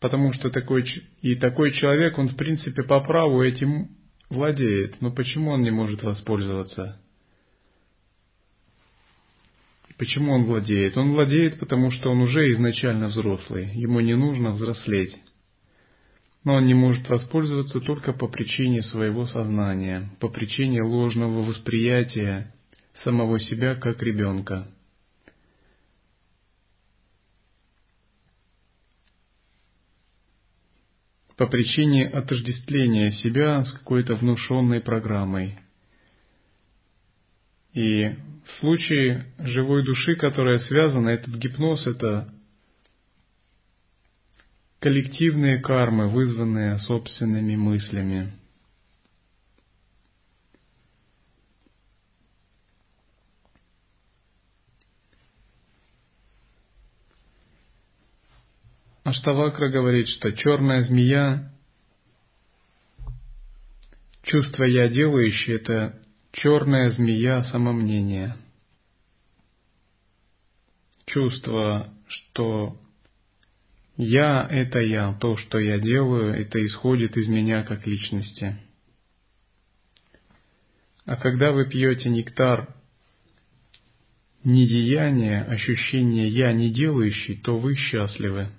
потому 0.00 0.32
что 0.32 0.50
такой, 0.50 0.84
и 1.22 1.34
такой 1.36 1.72
человек, 1.72 2.18
он 2.18 2.28
в 2.28 2.36
принципе 2.36 2.82
по 2.82 3.00
праву 3.00 3.42
этим 3.42 3.88
владеет, 4.30 5.00
но 5.00 5.10
почему 5.10 5.50
он 5.50 5.62
не 5.62 5.70
может 5.70 6.02
воспользоваться? 6.02 7.00
Почему 9.96 10.32
он 10.32 10.44
владеет? 10.44 10.96
Он 10.96 11.12
владеет, 11.12 11.58
потому 11.58 11.90
что 11.90 12.10
он 12.10 12.20
уже 12.20 12.52
изначально 12.52 13.08
взрослый, 13.08 13.70
ему 13.74 13.98
не 14.00 14.14
нужно 14.14 14.52
взрослеть. 14.52 15.16
Но 16.44 16.54
он 16.54 16.66
не 16.66 16.74
может 16.74 17.08
воспользоваться 17.08 17.80
только 17.80 18.12
по 18.12 18.28
причине 18.28 18.82
своего 18.82 19.26
сознания, 19.26 20.10
по 20.20 20.28
причине 20.28 20.82
ложного 20.82 21.42
восприятия 21.42 22.54
самого 23.02 23.40
себя 23.40 23.74
как 23.74 24.00
ребенка. 24.02 24.68
По 31.38 31.46
причине 31.46 32.08
отождествления 32.08 33.12
себя 33.12 33.64
с 33.64 33.72
какой-то 33.72 34.16
внушенной 34.16 34.80
программой. 34.80 35.56
И 37.72 38.08
в 38.08 38.60
случае 38.60 39.26
живой 39.38 39.84
души, 39.84 40.16
которая 40.16 40.58
связана, 40.58 41.10
этот 41.10 41.32
гипноз– 41.36 41.86
это 41.86 42.34
коллективные 44.80 45.60
кармы, 45.60 46.08
вызванные 46.08 46.80
собственными 46.80 47.54
мыслями. 47.54 48.32
Аштавакра 59.08 59.70
говорит, 59.70 60.06
что 60.08 60.32
черная 60.32 60.82
змея, 60.82 61.50
чувство 64.22 64.64
«я 64.64 64.88
делающий»— 64.88 65.54
это 65.54 65.98
черная 66.32 66.90
змея 66.90 67.42
самомнения. 67.44 68.36
Чувство, 71.06 71.90
что 72.06 72.78
«я»— 73.96 74.46
это 74.50 74.80
я, 74.80 75.14
то, 75.14 75.38
что 75.38 75.58
я 75.58 75.78
делаю, 75.78 76.34
это 76.34 76.62
исходит 76.66 77.16
из 77.16 77.28
меня 77.28 77.62
как 77.62 77.86
личности. 77.86 78.58
А 81.06 81.16
когда 81.16 81.52
вы 81.52 81.66
пьете 81.66 82.10
нектар 82.10 82.74
недеяния, 84.44 85.44
ощущение 85.44 86.28
«я 86.28 86.52
не 86.52 86.70
делающий», 86.70 87.36
то 87.36 87.56
вы 87.56 87.74
счастливы. 87.74 88.50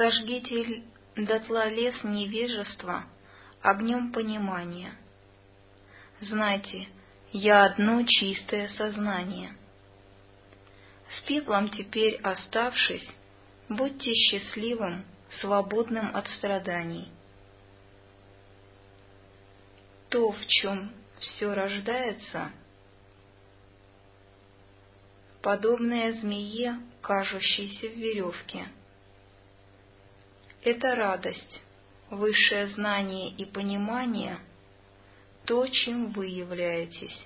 Сожгите 0.00 0.82
дотла 1.14 1.68
лес 1.68 1.94
невежества 2.04 3.04
огнем 3.60 4.12
понимания. 4.12 4.94
Знайте, 6.22 6.88
я 7.32 7.64
одно 7.66 8.02
чистое 8.06 8.68
сознание. 8.78 9.54
С 11.10 11.20
пеплом 11.26 11.68
теперь 11.68 12.16
оставшись, 12.22 13.06
будьте 13.68 14.14
счастливым, 14.14 15.04
свободным 15.42 16.16
от 16.16 16.26
страданий. 16.28 17.08
То, 20.08 20.32
в 20.32 20.46
чем 20.46 20.92
все 21.18 21.52
рождается, 21.52 22.52
подобное 25.42 26.14
змее, 26.14 26.80
кажущейся 27.02 27.88
в 27.88 27.98
веревке— 27.98 28.66
это 30.62 30.94
радость, 30.94 31.62
высшее 32.10 32.68
знание 32.68 33.30
и 33.30 33.44
понимание– 33.44 34.38
то, 35.50 35.66
чем 35.66 36.12
вы 36.12 36.26
являетесь. 36.26 37.18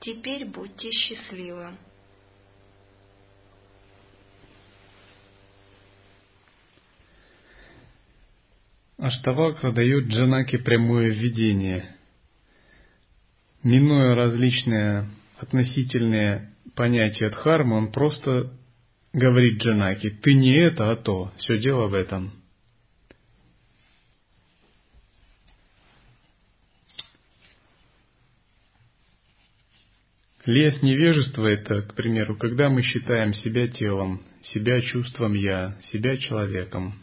Теперь 0.00 0.44
будьте 0.44 0.90
счастливы. 0.92 1.72
Аштавакра 8.96 9.72
дает 9.72 10.06
Джанаке 10.06 10.58
прямое 10.58 11.10
введение. 11.10 11.96
Минуя 13.62 14.14
различные 14.14 15.08
относительные 15.38 16.52
понятия 16.76 17.30
дхармы, 17.30 17.76
он 17.76 17.92
просто 17.92 18.52
говорит 19.12 19.62
Джанаки, 19.62 20.10
ты 20.10 20.34
не 20.34 20.54
это, 20.66 20.90
а 20.90 20.96
то, 20.96 21.32
все 21.38 21.58
дело 21.58 21.86
в 21.86 21.94
этом. 21.94 22.32
Лес 30.44 30.80
невежества– 30.82 31.46
это, 31.48 31.82
к 31.82 31.94
примеру, 31.94 32.36
когда 32.36 32.70
мы 32.70 32.82
считаем 32.82 33.34
себя 33.34 33.68
телом, 33.68 34.22
себя 34.44 34.80
чувством 34.80 35.34
«я», 35.34 35.76
себя 35.92 36.16
человеком. 36.16 36.94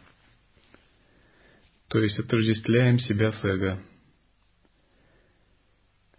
То 1.89 1.99
есть 1.99 2.17
отождествляем 2.17 2.97
себя 2.97 3.31
с 3.31 3.43
эго. 3.43 3.83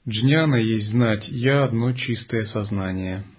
Джняна 0.09 0.55
есть 0.55 0.90
знать 0.90 1.27
«я» 1.29 1.64
одно 1.64 1.92
чистое 1.94 2.44
сознание– 2.44 3.25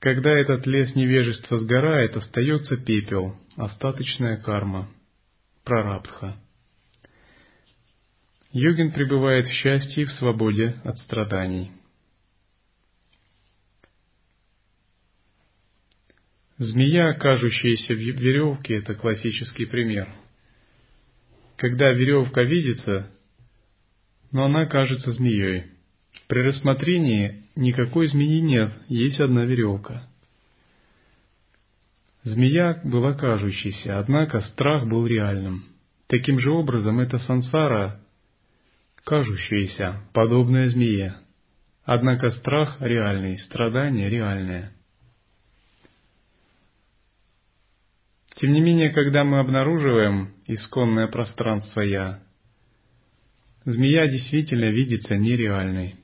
Когда 0.00 0.30
этот 0.30 0.66
лес 0.66 0.94
невежества 0.94 1.58
сгорает, 1.58 2.16
остается 2.16 2.78
пепел, 2.78 3.36
остаточная 3.56 4.38
карма, 4.38 4.88
прарабдха. 5.62 6.40
Йогин 8.52 8.92
пребывает 8.92 9.46
в 9.46 9.52
счастье 9.52 10.04
и 10.04 10.06
в 10.06 10.12
свободе 10.12 10.80
от 10.84 10.98
страданий. 11.00 11.70
Змея, 16.56 17.12
кажущаяся 17.14 17.92
в 17.92 17.98
веревке, 17.98 18.76
это 18.76 18.94
классический 18.94 19.66
пример. 19.66 20.08
Когда 21.56 21.92
веревка 21.92 22.42
видится, 22.42 23.10
но 24.32 24.46
она 24.46 24.64
кажется 24.64 25.12
змеей. 25.12 25.72
При 26.26 26.40
рассмотрении 26.40 27.44
никакой 27.60 28.08
змеи 28.08 28.40
нет, 28.40 28.72
есть 28.88 29.20
одна 29.20 29.44
веревка. 29.44 30.08
Змея 32.24 32.80
была 32.84 33.14
кажущейся, 33.14 33.98
однако 33.98 34.40
страх 34.40 34.86
был 34.88 35.06
реальным. 35.06 35.64
Таким 36.06 36.38
же 36.38 36.50
образом, 36.50 36.98
эта 36.98 37.18
сансара, 37.18 38.00
кажущаяся, 39.04 40.00
подобная 40.12 40.68
змее. 40.68 41.16
Однако 41.84 42.30
страх 42.30 42.76
реальный, 42.80 43.38
страдание 43.38 44.10
реальное. 44.10 44.72
Тем 48.36 48.52
не 48.52 48.60
менее, 48.60 48.90
когда 48.90 49.22
мы 49.22 49.38
обнаруживаем 49.38 50.34
исконное 50.46 51.08
пространство 51.08 51.80
«я», 51.80 52.22
змея 53.64 54.06
действительно 54.06 54.70
видится 54.70 55.16
нереальной. 55.16 55.99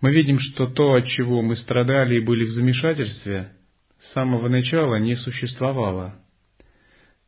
Мы 0.00 0.12
видим, 0.12 0.38
что 0.38 0.66
то, 0.68 0.94
от 0.94 1.06
чего 1.08 1.42
мы 1.42 1.56
страдали 1.56 2.16
и 2.16 2.24
были 2.24 2.44
в 2.44 2.50
замешательстве, 2.50 3.52
с 3.98 4.12
самого 4.12 4.48
начала 4.48 4.96
не 4.96 5.16
существовало. 5.16 6.14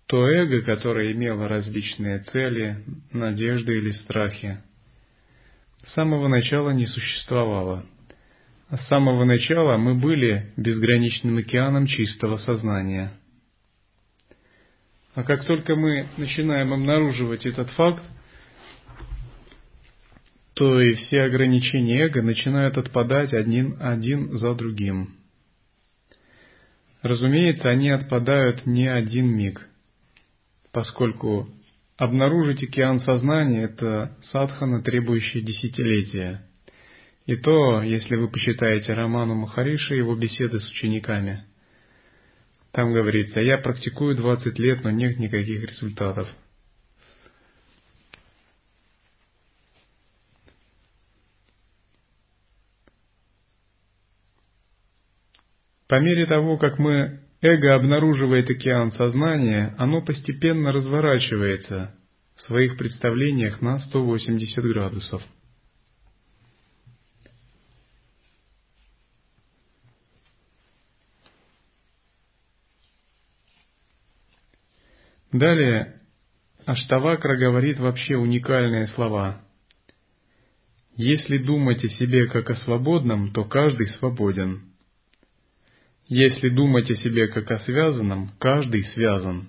То 0.07 0.27
эго, 0.29 0.63
которое 0.63 1.13
имело 1.13 1.49
различные 1.49 2.21
цели, 2.21 2.85
надежды 3.13 3.77
или 3.77 3.91
страхи, 3.91 4.59
с 5.85 5.93
самого 5.95 6.29
начала 6.29 6.71
не 6.71 6.87
существовало. 6.87 7.87
А 8.69 8.77
с 8.77 8.87
самого 8.87 9.25
начала 9.25 9.77
мы 9.77 9.95
были 9.97 10.53
безграничным 10.57 11.39
океаном 11.39 11.87
чистого 11.87 12.37
сознания. 12.37 13.13
А 15.15 15.25
как 15.25 15.45
только 15.45 15.75
мы 15.75 16.07
начинаем 16.17 16.73
обнаруживать 16.73 17.47
этот 17.47 17.69
факт, 17.71 18.03
то 20.61 20.79
и 20.79 20.93
все 20.93 21.23
ограничения 21.23 22.03
эго 22.03 22.21
начинают 22.21 22.77
отпадать 22.77 23.33
один, 23.33 23.79
один 23.81 24.37
за 24.37 24.55
другим. 24.55 25.17
Разумеется, 27.01 27.71
они 27.71 27.89
отпадают 27.89 28.67
не 28.67 28.87
один 28.87 29.27
миг, 29.27 29.67
поскольку 30.71 31.49
обнаружить 31.97 32.63
океан 32.63 33.01
сознания– 33.01 33.63
это 33.73 34.19
садхана, 34.25 34.83
требующая 34.83 35.41
десятилетия. 35.41 36.43
И 37.25 37.37
то, 37.37 37.81
если 37.81 38.17
вы 38.17 38.29
почитаете 38.29 38.93
роману 38.93 39.37
Махариши 39.37 39.95
и 39.95 39.99
его 40.01 40.15
беседы 40.15 40.61
с 40.61 40.71
учениками. 40.73 41.43
Там 42.73 42.93
говорится, 42.93 43.41
я 43.41 43.57
практикую 43.57 44.15
20 44.15 44.59
лет, 44.59 44.85
но 44.85 44.91
нет 44.91 45.19
никаких 45.19 45.65
результатов. 45.65 46.29
По 55.91 55.99
мере 55.99 56.25
того, 56.25 56.57
как 56.57 56.79
мы 56.79 57.19
эго 57.41 57.75
обнаруживает 57.75 58.49
океан 58.49 58.93
сознания, 58.93 59.75
оно 59.77 60.03
постепенно 60.03 60.71
разворачивается 60.71 61.97
в 62.37 62.43
своих 62.43 62.77
представлениях 62.77 63.61
на 63.61 63.81
180 63.81 64.65
градусов. 64.67 65.21
Далее 75.33 76.01
Аштавакра 76.67 77.37
говорит 77.37 77.81
вообще 77.81 78.15
уникальные 78.17 78.87
слова. 78.89 79.43
Если 80.95 81.39
думать 81.39 81.83
о 81.85 81.89
себе 81.89 82.29
как 82.29 82.49
о 82.49 82.55
свободном, 82.55 83.33
то 83.33 83.45
каждый 83.45 83.89
свободен. 83.89 84.70
Если 86.11 86.49
думать 86.49 86.91
о 86.91 86.97
себе 86.97 87.29
как 87.29 87.49
о 87.53 87.61
связанном, 87.61 88.33
каждый 88.41 88.83
связан. 88.83 89.49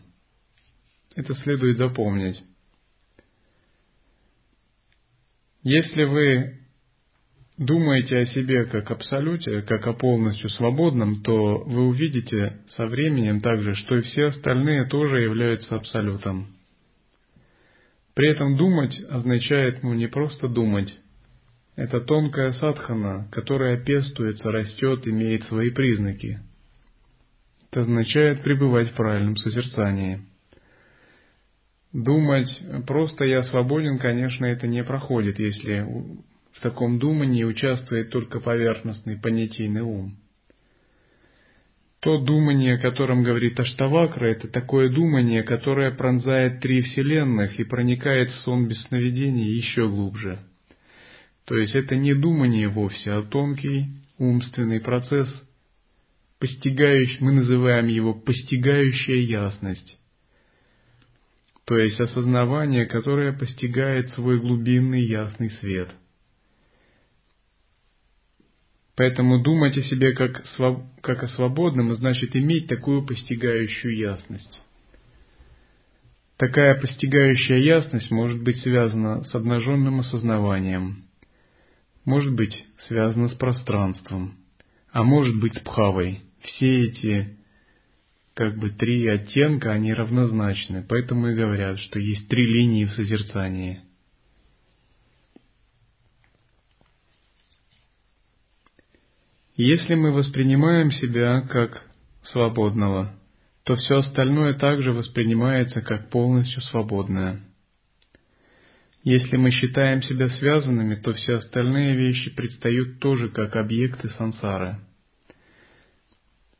Это 1.15 1.33
следует 1.33 1.77
запомнить. 1.77 2.39
Если 5.63 6.03
вы 6.03 6.59
думаете 7.57 8.19
о 8.19 8.25
себе 8.27 8.65
как 8.65 8.91
абсолюте, 8.91 9.63
как 9.63 9.87
о 9.87 9.93
полностью 9.93 10.51
свободном, 10.51 11.23
то 11.23 11.63
вы 11.65 11.87
увидите 11.87 12.59
со 12.75 12.85
временем 12.85 13.41
также, 13.41 13.73
что 13.73 13.97
и 13.97 14.01
все 14.01 14.25
остальные 14.25 14.85
тоже 14.85 15.21
являются 15.21 15.75
абсолютом. 15.75 16.55
При 18.13 18.29
этом 18.29 18.55
думать 18.55 19.01
означает 19.09 19.81
ну, 19.81 19.95
не 19.95 20.07
просто 20.07 20.47
думать. 20.47 20.93
Это 21.75 22.01
тонкая 22.01 22.51
садхана, 22.51 23.27
которая 23.31 23.83
пестуется, 23.83 24.51
растет, 24.51 25.07
имеет 25.07 25.45
свои 25.45 25.71
признаки– 25.71 26.39
это 27.71 27.81
означает 27.81 28.41
пребывать 28.41 28.89
в 28.89 28.95
правильном 28.95 29.37
созерцании. 29.37 30.19
Думать 31.93 32.47
просто 32.85 33.25
«я 33.25 33.43
свободен», 33.43 33.97
конечно, 33.97 34.45
это 34.45 34.67
не 34.67 34.83
проходит, 34.83 35.39
если 35.39 35.85
в 36.51 36.61
таком 36.61 36.99
думании 36.99 37.43
участвует 37.43 38.09
только 38.09 38.39
поверхностный 38.39 39.17
понятийный 39.17 39.81
ум. 39.81 40.17
То 42.01 42.17
думание, 42.17 42.75
о 42.75 42.81
котором 42.81 43.23
говорит 43.23 43.59
Аштавакра, 43.59 44.25
это 44.25 44.47
такое 44.47 44.89
думание, 44.89 45.43
которое 45.43 45.91
пронзает 45.91 46.59
три 46.59 46.81
вселенных 46.81 47.59
и 47.59 47.63
проникает 47.63 48.31
в 48.31 48.35
сон 48.39 48.67
без 48.67 48.81
сновидений 48.85 49.55
еще 49.55 49.87
глубже. 49.87 50.39
То 51.45 51.55
есть 51.57 51.75
это 51.75 51.95
не 51.95 52.15
думание 52.15 52.69
вовсе, 52.69 53.11
а 53.11 53.21
тонкий 53.21 53.87
умственный 54.17 54.81
процесс– 54.81 55.29
постигающий, 56.41 57.17
мы 57.19 57.33
называем 57.33 57.87
его 57.87 58.15
постигающая 58.15 59.17
ясность, 59.17 59.97
то 61.65 61.77
есть 61.77 61.99
осознавание, 62.01 62.87
которое 62.87 63.31
постигает 63.31 64.09
свой 64.09 64.39
глубинный 64.39 65.05
ясный 65.05 65.51
свет. 65.51 65.89
Поэтому 68.95 69.41
думать 69.41 69.77
о 69.77 69.83
себе 69.83 70.13
как, 70.13 70.43
как 71.01 71.23
о 71.23 71.27
свободном, 71.29 71.95
значит 71.95 72.35
иметь 72.35 72.67
такую 72.67 73.05
постигающую 73.05 73.95
ясность. 73.95 74.61
Такая 76.37 76.79
постигающая 76.81 77.57
ясность 77.57 78.09
может 78.09 78.41
быть 78.41 78.57
связана 78.57 79.23
с 79.23 79.35
обнаженным 79.35 79.99
осознаванием, 79.99 81.05
может 82.03 82.33
быть 82.33 82.65
связана 82.87 83.29
с 83.29 83.35
пространством, 83.35 84.39
а 84.91 85.03
может 85.03 85.39
быть 85.39 85.53
с 85.53 85.59
пхавой– 85.59 86.21
все 86.43 86.85
эти 86.85 87.37
как 88.33 88.57
бы 88.57 88.69
три 88.71 89.07
оттенка, 89.07 89.71
они 89.71 89.93
равнозначны. 89.93 90.83
Поэтому 90.87 91.29
и 91.29 91.35
говорят, 91.35 91.79
что 91.79 91.99
есть 91.99 92.27
три 92.27 92.45
линии 92.45 92.85
в 92.85 92.91
созерцании. 92.91 93.81
Если 99.55 99.95
мы 99.95 100.11
воспринимаем 100.11 100.91
себя 100.91 101.41
как 101.41 101.85
свободного, 102.23 103.13
то 103.63 103.75
все 103.75 103.97
остальное 103.97 104.55
также 104.55 104.91
воспринимается 104.91 105.81
как 105.81 106.09
полностью 106.09 106.61
свободное. 106.63 107.41
Если 109.03 109.35
мы 109.35 109.51
считаем 109.51 110.01
себя 110.03 110.29
связанными, 110.29 110.95
то 110.95 111.13
все 111.13 111.35
остальные 111.35 111.95
вещи 111.95 112.33
предстают 112.33 112.99
тоже 112.99 113.29
как 113.29 113.55
объекты 113.55 114.09
сансары– 114.09 114.79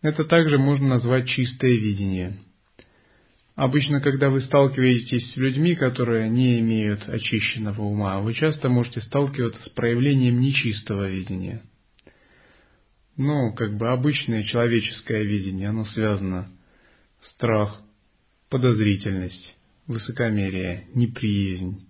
это 0.01 0.23
также 0.25 0.57
можно 0.57 0.87
назвать 0.87 1.27
чистое 1.27 1.71
видение. 1.71 2.37
Обычно, 3.55 4.01
когда 4.01 4.29
вы 4.29 4.41
сталкиваетесь 4.41 5.33
с 5.33 5.37
людьми, 5.37 5.75
которые 5.75 6.29
не 6.29 6.59
имеют 6.59 7.07
очищенного 7.07 7.81
ума, 7.81 8.19
вы 8.19 8.33
часто 8.33 8.69
можете 8.69 9.01
сталкиваться 9.01 9.61
с 9.63 9.69
проявлением 9.69 10.39
нечистого 10.39 11.07
видения. 11.09 11.61
Ну, 13.17 13.53
как 13.53 13.77
бы 13.77 13.89
обычное 13.89 14.43
человеческое 14.43 15.23
видение, 15.23 15.69
оно 15.69 15.85
связано 15.85 16.49
страх, 17.21 17.81
подозрительность, 18.49 19.55
высокомерие, 19.85 20.87
неприязнь, 20.95 21.87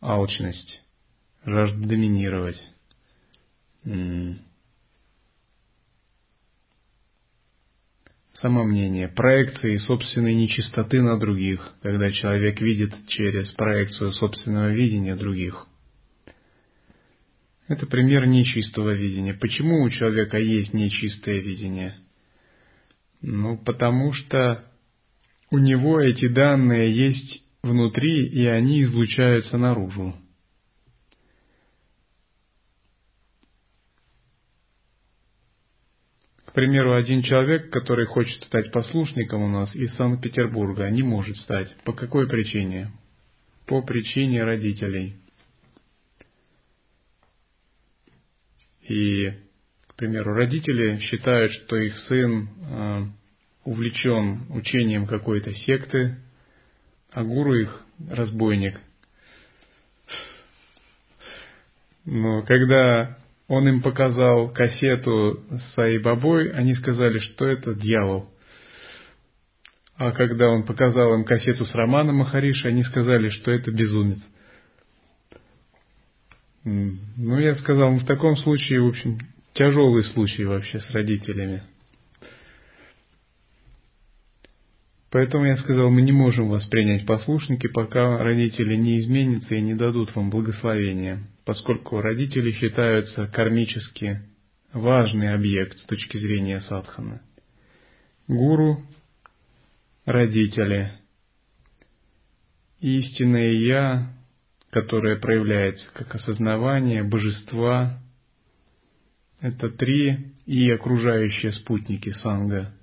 алчность, 0.00 0.82
жажда 1.44 1.86
доминировать, 1.86 2.60
самомнение, 8.42 9.08
проекции 9.08 9.76
собственной 9.76 10.34
нечистоты 10.34 11.00
на 11.00 11.18
других, 11.18 11.74
когда 11.82 12.10
человек 12.10 12.60
видит 12.60 12.92
через 13.06 13.50
проекцию 13.52 14.12
собственного 14.12 14.72
видения 14.72 15.16
других. 15.16 15.66
Это 17.68 17.86
пример 17.86 18.26
нечистого 18.26 18.90
видения. 18.90 19.32
Почему 19.32 19.82
у 19.82 19.88
человека 19.88 20.38
есть 20.38 20.74
нечистое 20.74 21.38
видение? 21.38 21.96
Ну, 23.22 23.56
потому 23.56 24.12
что 24.12 24.64
у 25.50 25.58
него 25.58 26.00
эти 26.00 26.26
данные 26.26 26.92
есть 26.94 27.44
внутри, 27.62 28.26
и 28.26 28.44
они 28.44 28.82
излучаются 28.82 29.56
наружу. 29.56 30.16
К 36.52 36.54
примеру, 36.54 36.92
один 36.92 37.22
человек, 37.22 37.70
который 37.70 38.04
хочет 38.04 38.44
стать 38.44 38.70
послушником 38.72 39.40
у 39.40 39.48
нас 39.48 39.74
из 39.74 39.90
Санкт-Петербурга, 39.94 40.90
не 40.90 41.02
может 41.02 41.38
стать. 41.38 41.74
По 41.84 41.94
какой 41.94 42.28
причине? 42.28 42.92
По 43.64 43.80
причине 43.80 44.44
родителей. 44.44 45.16
И, 48.86 49.32
к 49.86 49.94
примеру, 49.94 50.34
родители 50.34 50.98
считают, 50.98 51.52
что 51.52 51.76
их 51.76 51.96
сын 52.00 52.50
э, 52.60 53.06
увлечен 53.64 54.42
учением 54.50 55.06
какой-то 55.06 55.54
секты, 55.54 56.18
а 57.12 57.24
гуру 57.24 57.54
их 57.54 57.82
разбойник. 58.10 58.78
Но 62.04 62.42
когда 62.42 63.21
он 63.48 63.68
им 63.68 63.82
показал 63.82 64.50
кассету 64.50 65.40
с 65.50 65.74
Саибабой, 65.74 66.50
они 66.52 66.74
сказали, 66.74 67.18
что 67.18 67.46
это 67.46 67.74
дьявол. 67.74 68.30
А 69.96 70.12
когда 70.12 70.48
он 70.48 70.64
показал 70.64 71.14
им 71.14 71.24
кассету 71.24 71.64
с 71.66 71.74
Романом 71.74 72.16
Махариши, 72.16 72.68
они 72.68 72.82
сказали, 72.82 73.28
что 73.28 73.50
это 73.50 73.70
безумец. 73.70 74.20
Ну, 76.64 77.38
я 77.38 77.56
сказал, 77.56 77.92
ну, 77.92 77.98
в 77.98 78.06
таком 78.06 78.36
случае, 78.36 78.80
в 78.80 78.88
общем, 78.88 79.18
тяжелый 79.52 80.04
случай 80.04 80.44
вообще 80.44 80.80
с 80.80 80.90
родителями. 80.90 81.62
Поэтому 85.10 85.44
я 85.44 85.56
сказал, 85.56 85.90
мы 85.90 86.00
не 86.00 86.12
можем 86.12 86.48
вас 86.48 86.64
принять 86.66 87.04
послушники, 87.04 87.66
пока 87.66 88.16
родители 88.18 88.76
не 88.76 88.98
изменятся 88.98 89.54
и 89.54 89.60
не 89.60 89.74
дадут 89.74 90.14
вам 90.16 90.30
благословения, 90.30 91.20
поскольку 91.44 92.00
родители 92.00 92.52
считаются 92.52 93.26
кармически 93.26 94.22
важный 94.72 95.34
объект 95.34 95.78
с 95.78 95.84
точки 95.84 96.16
зрения 96.16 96.60
садханы. 96.60 97.20
Гуру, 98.28 98.82
родители, 100.04 100.92
истинное 102.80 103.52
Я, 103.52 104.12
которое 104.70 105.16
проявляется 105.16 105.88
как 105.92 106.14
осознавание 106.14 107.02
божества, 107.02 108.00
это 109.40 109.68
три 109.70 110.32
и 110.46 110.70
окружающие 110.70 111.52
спутники 111.52 112.10
санга– 112.10 112.72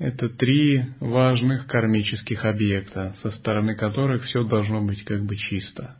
это 0.00 0.30
три 0.30 0.82
важных 0.98 1.66
кармических 1.66 2.46
объекта, 2.46 3.14
со 3.20 3.30
стороны 3.32 3.76
которых 3.76 4.24
все 4.24 4.44
должно 4.44 4.80
быть 4.82 5.04
как 5.04 5.22
бы 5.26 5.36
чисто. 5.36 5.99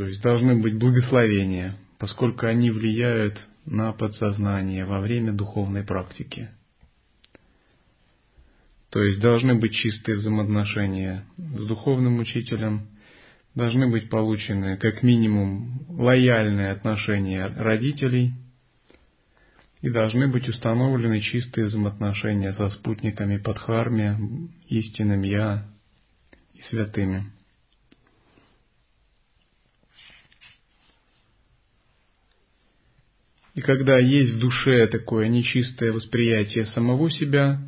То 0.00 0.06
есть 0.06 0.22
должны 0.22 0.56
быть 0.56 0.78
благословения, 0.78 1.76
поскольку 1.98 2.46
они 2.46 2.70
влияют 2.70 3.38
на 3.66 3.92
подсознание 3.92 4.86
во 4.86 4.98
время 4.98 5.34
духовной 5.34 5.84
практики. 5.84 6.48
То 8.88 9.02
есть 9.02 9.20
должны 9.20 9.56
быть 9.56 9.74
чистые 9.74 10.16
взаимоотношения 10.16 11.26
с 11.36 11.66
духовным 11.66 12.18
учителем, 12.18 12.88
должны 13.54 13.88
быть 13.88 14.08
получены 14.08 14.78
как 14.78 15.02
минимум 15.02 15.84
лояльные 15.90 16.70
отношения 16.70 17.48
родителей– 17.48 18.32
и 19.82 19.88
должны 19.88 20.28
быть 20.28 20.46
установлены 20.46 21.22
чистые 21.22 21.66
взаимоотношения 21.66 22.52
со 22.52 22.68
спутниками 22.68 23.38
Падхарми, 23.38 24.50
истинным 24.68 25.22
Я 25.22 25.66
и 26.52 26.60
святыми. 26.68 27.32
И 33.60 33.62
когда 33.62 33.98
есть 33.98 34.36
в 34.36 34.38
душе 34.38 34.86
такое 34.86 35.28
нечистое 35.28 35.92
восприятие 35.92 36.64
самого 36.64 37.10
себя, 37.10 37.60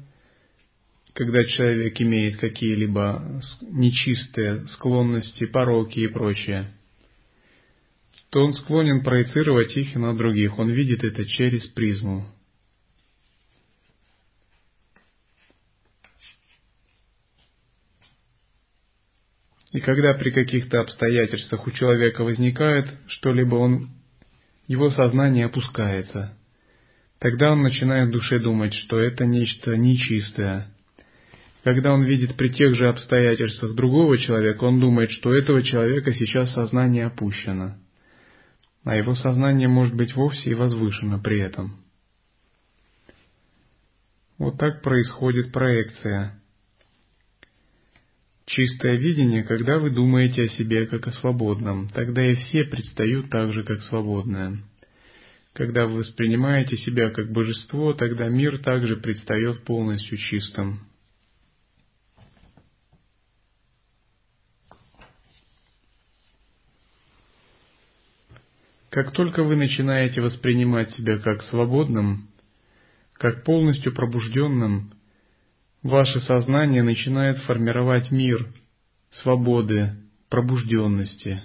когда 1.13 1.45
человек 1.45 2.01
имеет 2.01 2.39
какие-либо 2.39 3.43
нечистые 3.61 4.67
склонности, 4.69 5.45
пороки 5.45 5.99
и 5.99 6.09
прочее– 6.09 6.73
то 8.31 8.43
он 8.43 8.55
склонен 8.55 9.05
проецировать 9.05 9.77
их 9.77 9.95
на 9.95 10.17
других. 10.17 10.59
Он 10.59 10.71
видит 10.71 11.05
это 11.05 11.27
через 11.27 11.67
призму. 11.67 12.27
И 19.73 19.81
когда 19.81 20.15
при 20.15 20.31
каких-то 20.31 20.81
обстоятельствах 20.81 21.67
у 21.67 21.71
человека 21.73 22.25
возникает 22.25 22.89
что-либо, 23.09 23.57
он, 23.57 23.91
его 24.73 24.91
сознание 24.91 25.47
опускается. 25.47 26.37
Тогда 27.19 27.53
он 27.53 27.63
начинает 27.63 28.09
в 28.09 28.13
душе 28.13 28.39
думать, 28.39 28.75
что 28.75 28.99
это 28.99 29.25
нечто 29.25 29.77
нечистое. 29.77 30.69
Когда 31.63 31.93
он 31.93 32.03
видит 32.03 32.37
при 32.37 32.49
тех 32.49 32.75
же 32.75 32.89
обстоятельствах 32.89 33.75
другого 33.77 34.19
человека, 34.19 34.65
он 34.65 34.81
думает, 34.81 35.13
что 35.13 35.31
у 35.31 35.33
этого 35.33 35.63
человека 35.63 36.13
сейчас 36.13 36.53
сознание 36.53 37.07
опущено 37.07 37.77
а 38.85 38.97
его 38.97 39.15
сознание 39.15 39.69
может 39.69 39.95
быть 39.95 40.15
вовсе 40.15 40.51
и 40.51 40.55
возвышено 40.55 41.19
при 41.19 41.41
этом. 41.41 41.85
Вот 44.39 44.59
так 44.59 44.83
происходит 44.83 45.53
проекция. 45.53 46.42
Чистое 48.47 48.97
видение, 48.97 49.45
когда 49.45 49.79
вы 49.79 49.91
думаете 49.91 50.45
о 50.45 50.49
себе 50.49 50.87
как 50.87 51.07
о 51.07 51.13
свободном, 51.13 51.89
тогда 51.91 52.27
и 52.27 52.35
все 52.35 52.65
предстают 52.65 53.31
так 53.31 53.53
же, 53.53 53.63
как 53.63 53.83
свободное. 53.85 54.59
Когда 55.53 55.87
вы 55.87 55.99
воспринимаете 55.99 56.77
себя 56.79 57.11
как 57.11 57.31
божество, 57.31 57.93
тогда 57.93 58.29
мир 58.29 58.59
также 58.59 58.97
предстает 58.97 59.65
полностью 59.65 60.19
чистым. 60.19 60.81
Как 68.91 69.13
только 69.13 69.43
вы 69.43 69.57
начинаете 69.57 70.21
воспринимать 70.21 70.91
себя 70.93 71.19
как 71.19 71.43
свободным, 71.45 72.29
как 73.15 73.45
полностью 73.45 73.95
пробужденным, 73.95 74.93
ваше 75.83 76.21
сознание 76.21 76.83
начинает 76.83 77.39
формировать 77.43 78.11
мир 78.11 78.47
свободы, 79.11 79.97
пробужденности. 80.29 81.43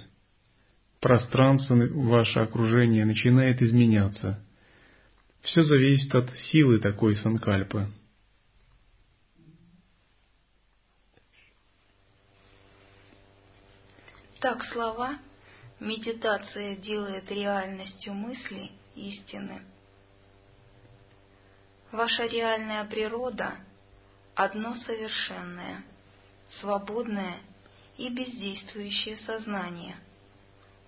Пространство, 1.00 1.74
ваше 1.76 2.40
окружение 2.40 3.04
начинает 3.04 3.62
изменяться. 3.62 4.44
Все 5.42 5.62
зависит 5.62 6.14
от 6.14 6.30
силы 6.50 6.80
такой 6.80 7.16
санкальпы. 7.16 7.88
Так 14.40 14.64
слова 14.66 15.18
Медитация 15.80 16.76
делает 16.76 17.30
реальностью 17.30 18.12
мысли 18.12 18.72
истины. 18.96 19.62
Ваша 21.92 22.26
реальная 22.26 22.84
природа– 22.84 23.54
одно 24.38 24.76
совершенное, 24.76 25.82
свободное 26.60 27.40
и 27.96 28.08
бездействующее 28.08 29.16
сознание, 29.26 29.96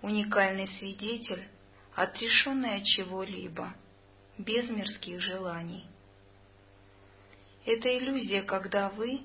уникальный 0.02 0.68
свидетель, 0.78 1.48
отрешенный 1.96 2.76
от 2.76 2.84
чего-либо, 2.84 3.74
без 4.38 4.70
мирских 4.70 5.20
желаний. 5.20 5.84
Это 7.64 7.98
иллюзия, 7.98 8.42
когда 8.42 8.88
вы 8.88 9.20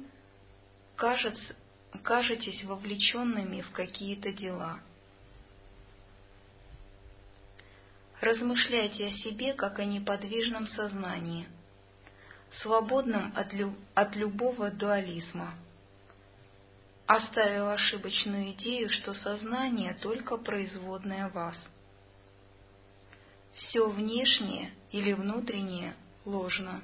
кажется, 0.96 1.56
кажетесь 2.02 2.64
вовлеченными 2.64 3.62
в 3.62 3.72
какие-то 3.72 4.34
дела– 4.34 4.80
Размышляйте 8.22 9.08
о 9.08 9.12
себе 9.12 9.54
как 9.54 9.78
о 9.78 9.86
неподвижном 9.86 10.68
сознании, 10.70 11.48
свободном 12.62 13.34
от, 13.36 13.54
лю 13.54 13.74
от 13.94 14.16
любого 14.16 14.72
дуализма, 14.72 15.54
оставив 17.06 17.68
ошибочную 17.68 18.52
идею, 18.52 18.90
что 18.90 19.14
сознание 19.14 19.94
только 20.02 20.38
производное 20.38 21.30
вас. 21.30 21.56
Все 23.54 23.90
внешнее 23.90 24.74
или 24.92 25.14
внутреннее 25.14 25.96
ложно. 26.26 26.82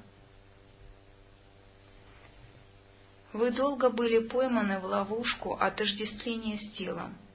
Вы 3.32 3.50
долго 3.50 3.90
были 3.90 4.26
пойманы 4.26 4.78
в 4.78 4.84
ловушку 4.84 5.54
отождествления 5.54 6.58
с 6.58 6.76
телом– 6.76 7.16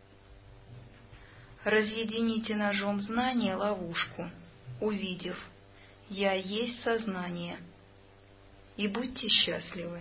разъедините 1.67 2.55
ножом 2.55 3.01
знания 3.01 3.55
ловушку, 3.55 4.29
увидев 4.79 5.37
«Я 6.09 6.33
есть 6.33 6.81
сознание», 6.83 7.59
и 8.77 8.87
будьте 8.87 9.27
счастливы. 9.27 9.99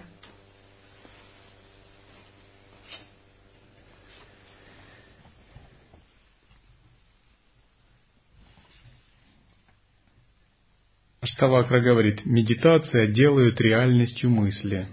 Штавакра 11.24 11.80
говорит, 11.80 12.24
медитация 12.24 13.08
делает 13.08 13.60
реальностью 13.60 14.30
мысли. 14.30 14.88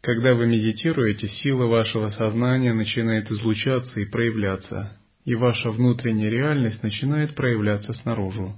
Когда 0.00 0.34
вы 0.34 0.46
медитируете, 0.46 1.28
сила 1.28 1.66
вашего 1.66 2.10
сознания 2.10 2.74
начинает 2.74 3.30
излучаться 3.30 4.00
и 4.00 4.04
проявляться 4.04 4.98
и 5.24 5.34
ваша 5.34 5.70
внутренняя 5.70 6.30
реальность 6.30 6.82
начинает 6.82 7.34
проявляться 7.34 7.94
снаружи. 7.94 8.52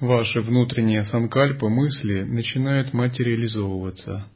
Ваши 0.00 0.40
внутренние 0.40 1.04
санкальпы, 1.04 1.68
мысли 1.68 2.22
начинают 2.22 2.92
материализовываться. 2.92 4.28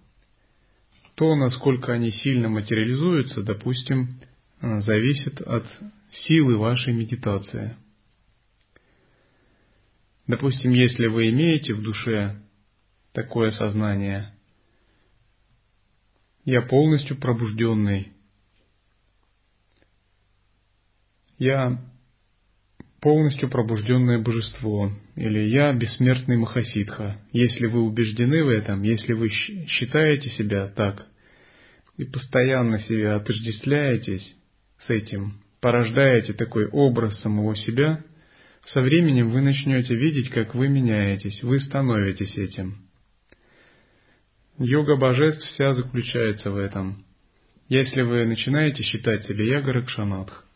То, 1.15 1.35
насколько 1.37 1.93
они 1.93 2.11
сильно 2.11 2.49
материализуются, 2.49 3.43
допустим, 3.43 4.21
э, 4.61 4.81
зависит 4.81 5.41
от 5.43 5.67
силы 6.11 6.57
вашей 6.57 6.95
медитации. 6.95 7.77
Допустим, 10.27 10.73
если 10.73 11.07
вы 11.07 11.31
имеете 11.31 11.75
в 11.75 11.83
душе 11.83 12.41
такое 13.13 13.51
сознание, 13.51 14.33
я 16.45 16.63
полностью 16.63 17.19
пробужденный, 17.19 18.13
я 21.39 21.83
полностью 23.01 23.51
пробужденное 23.51 24.23
божество, 24.23 24.93
или 25.21 25.41
я 25.51 25.75
бессмертный 25.75 26.39
Махасидха. 26.39 27.21
Если 27.33 27.67
вы 27.67 27.83
убеждены 27.83 28.43
в 28.43 28.49
этом, 28.49 28.83
если 28.83 29.13
вы 29.13 29.29
считаете 29.29 30.31
себя 30.31 30.69
так 30.69 31.07
и 31.99 32.05
постоянно 32.05 32.79
себя 32.81 33.17
отождествляетесь 33.17 34.35
с 34.79 34.89
этим, 34.89 35.35
порождаете 35.61 36.33
такой 36.33 36.69
образ 36.69 37.21
самого 37.21 37.55
себя, 37.55 38.03
со 38.69 38.81
временем 38.81 39.29
вы 39.29 39.43
начнете 39.43 39.95
видеть, 39.95 40.31
как 40.31 40.55
вы 40.55 40.69
меняетесь, 40.69 41.43
вы 41.43 41.61
становитесь 41.61 42.39
этим. 42.39 42.79
Йога 44.59 44.97
божеств 44.97 45.45
вся 45.49 45.75
заключается 45.75 46.51
в 46.51 46.57
этом. 46.57 47.05
Если 47.69 48.01
вы 48.01 48.25
начинаете 48.25 48.83
считать 48.85 49.27
себя 49.27 49.45
Ягаракшанатх, 49.45 50.47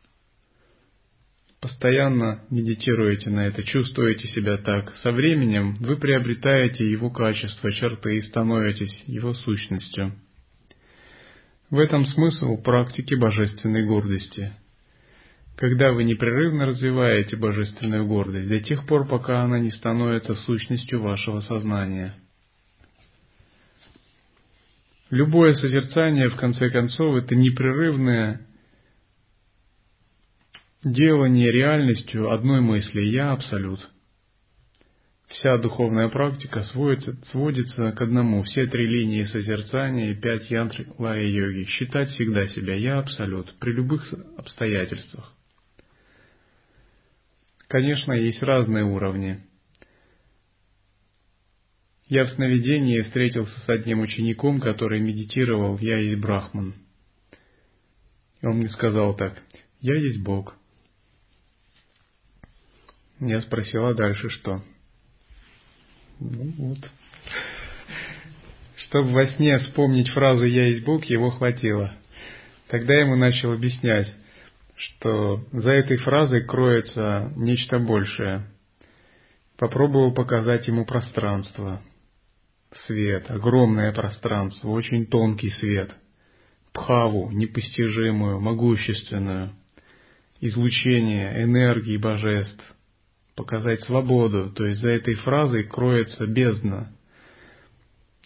постоянно 1.64 2.44
медитируете 2.50 3.30
на 3.30 3.46
это, 3.46 3.62
чувствуете 3.62 4.28
себя 4.28 4.58
так, 4.58 4.94
со 4.96 5.12
временем 5.12 5.76
вы 5.80 5.96
приобретаете 5.96 6.86
его 6.90 7.08
качества, 7.08 7.72
черты 7.72 8.18
и 8.18 8.20
становитесь 8.20 9.04
его 9.06 9.32
сущностью. 9.32 10.12
В 11.70 11.78
этом 11.78 12.04
смысл 12.04 12.58
практики 12.58 13.14
божественной 13.14 13.82
гордости. 13.86 14.52
Когда 15.56 15.92
вы 15.92 16.04
непрерывно 16.04 16.66
развиваете 16.66 17.36
божественную 17.36 18.06
гордость 18.06 18.50
до 18.50 18.60
тех 18.60 18.86
пор, 18.86 19.08
пока 19.08 19.40
она 19.40 19.58
не 19.58 19.70
становится 19.70 20.34
сущностью 20.34 21.00
вашего 21.00 21.40
сознания. 21.40 22.14
Любое 25.08 25.54
созерцание, 25.54 26.28
в 26.28 26.36
конце 26.36 26.68
концов, 26.68 27.16
это 27.16 27.34
непрерывное 27.34 28.46
делание 30.84 31.50
реальностью 31.50 32.30
одной 32.30 32.60
мысли 32.60 33.00
«я 33.00 33.32
Абсолют». 33.32 33.80
Вся 35.28 35.56
духовная 35.58 36.08
практика 36.10 36.62
сводится, 36.64 37.16
сводится 37.30 37.90
к 37.92 38.00
одному. 38.00 38.42
Все 38.44 38.66
три 38.66 38.86
линии 38.86 39.24
созерцания 39.24 40.12
и 40.12 40.14
пять 40.14 40.48
янтр 40.50 40.86
лая 40.98 41.26
йоги. 41.26 41.64
Считать 41.64 42.10
всегда 42.10 42.46
себя 42.48 42.74
«я 42.74 42.98
Абсолют» 42.98 43.54
при 43.58 43.72
любых 43.72 44.04
обстоятельствах. 44.36 45.32
Конечно, 47.66 48.12
есть 48.12 48.42
разные 48.42 48.84
уровни. 48.84 49.40
Я 52.06 52.26
в 52.26 52.30
сновидении 52.30 53.00
встретился 53.00 53.58
с 53.60 53.68
одним 53.68 54.02
учеником, 54.02 54.60
который 54.60 55.00
медитировал 55.00 55.78
«Я 55.78 55.96
есть 55.96 56.20
Брахман». 56.20 56.74
Он 58.42 58.58
мне 58.58 58.68
сказал 58.68 59.16
так 59.16 59.42
«Я 59.80 59.96
есть 59.96 60.22
Бог». 60.22 60.54
Я 63.26 63.40
спросила 63.40 63.94
дальше 63.94 64.28
что. 64.28 64.62
Ну 66.20 66.52
вот. 66.58 66.78
Чтобы 68.76 69.12
во 69.12 69.26
сне 69.28 69.56
вспомнить 69.58 70.10
фразу 70.10 70.44
«Я 70.44 70.66
есть 70.66 70.84
Бог», 70.84 71.04
его 71.06 71.30
хватило. 71.30 71.94
Тогда 72.68 72.94
ему 72.94 73.16
начал 73.16 73.52
объяснять, 73.52 74.12
что 74.76 75.42
за 75.52 75.70
этой 75.70 75.96
фразой 75.96 76.44
кроется 76.44 77.32
нечто 77.36 77.78
большее. 77.78 78.46
Попробовал 79.56 80.12
показать 80.12 80.66
ему 80.66 80.84
пространство, 80.84 81.80
свет, 82.86 83.30
огромное 83.30 83.92
пространство, 83.92 84.68
очень 84.68 85.06
тонкий 85.06 85.50
свет, 85.50 85.94
пхаву, 86.72 87.30
непостижимую, 87.30 88.40
могущественную, 88.40 89.54
излучение 90.40 91.42
энергии 91.42 91.96
божеств, 91.96 92.62
показать 93.34 93.82
свободу, 93.82 94.50
то 94.50 94.64
есть 94.66 94.80
за 94.80 94.90
этой 94.90 95.14
фразой 95.14 95.64
кроется 95.64 96.26
бездна. 96.26 96.92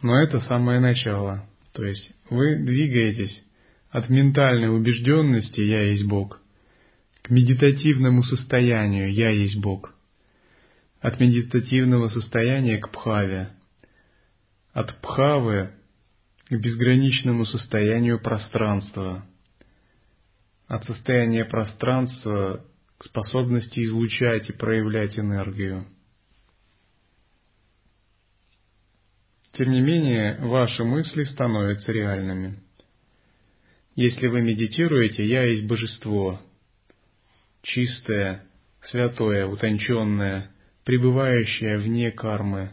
Но 0.03 0.21
это 0.23 0.40
самое 0.40 0.81
начало, 0.81 1.49
то 1.73 1.85
есть 1.85 2.12
вы 2.31 2.57
двигаетесь 2.57 3.44
от 3.90 4.09
ментальной 4.09 4.68
убежденности 4.68 5.61
«я 5.61 5.83
есть 5.83 6.07
Бог» 6.07 6.40
к 7.23 7.31
медитативному 7.31 8.23
состоянию 8.23 9.12
«я 9.12 9.31
есть 9.31 9.59
Бог», 9.61 9.94
от 11.01 11.18
медитативного 11.21 12.09
состояния 12.09 12.79
к 12.79 12.90
пхаве, 12.90 13.51
от 14.73 15.01
пхавы 15.01 15.71
к 16.49 16.53
безграничному 16.53 17.44
состоянию 17.44 18.21
пространства, 18.21 19.27
от 20.66 20.85
состояния 20.85 21.44
пространства 21.44 22.64
способности 23.01 23.85
излучать 23.85 24.49
и 24.51 24.53
проявлять 24.53 25.19
энергию. 25.19 25.87
Тем 29.53 29.71
не 29.71 29.81
менее, 29.81 30.39
ваши 30.41 30.85
мысли 30.85 31.25
становятся 31.25 31.93
реальными. 31.93 32.61
Если 33.95 34.29
вы 34.29 34.43
медитируете, 34.43 35.25
я 35.25 35.45
есть 35.45 35.67
божество, 35.67 36.41
чистое, 37.63 38.45
святое, 38.83 39.47
утонченное, 39.47 40.53
пребывающее 40.85 41.79
вне 41.79 42.13
кармы, 42.13 42.71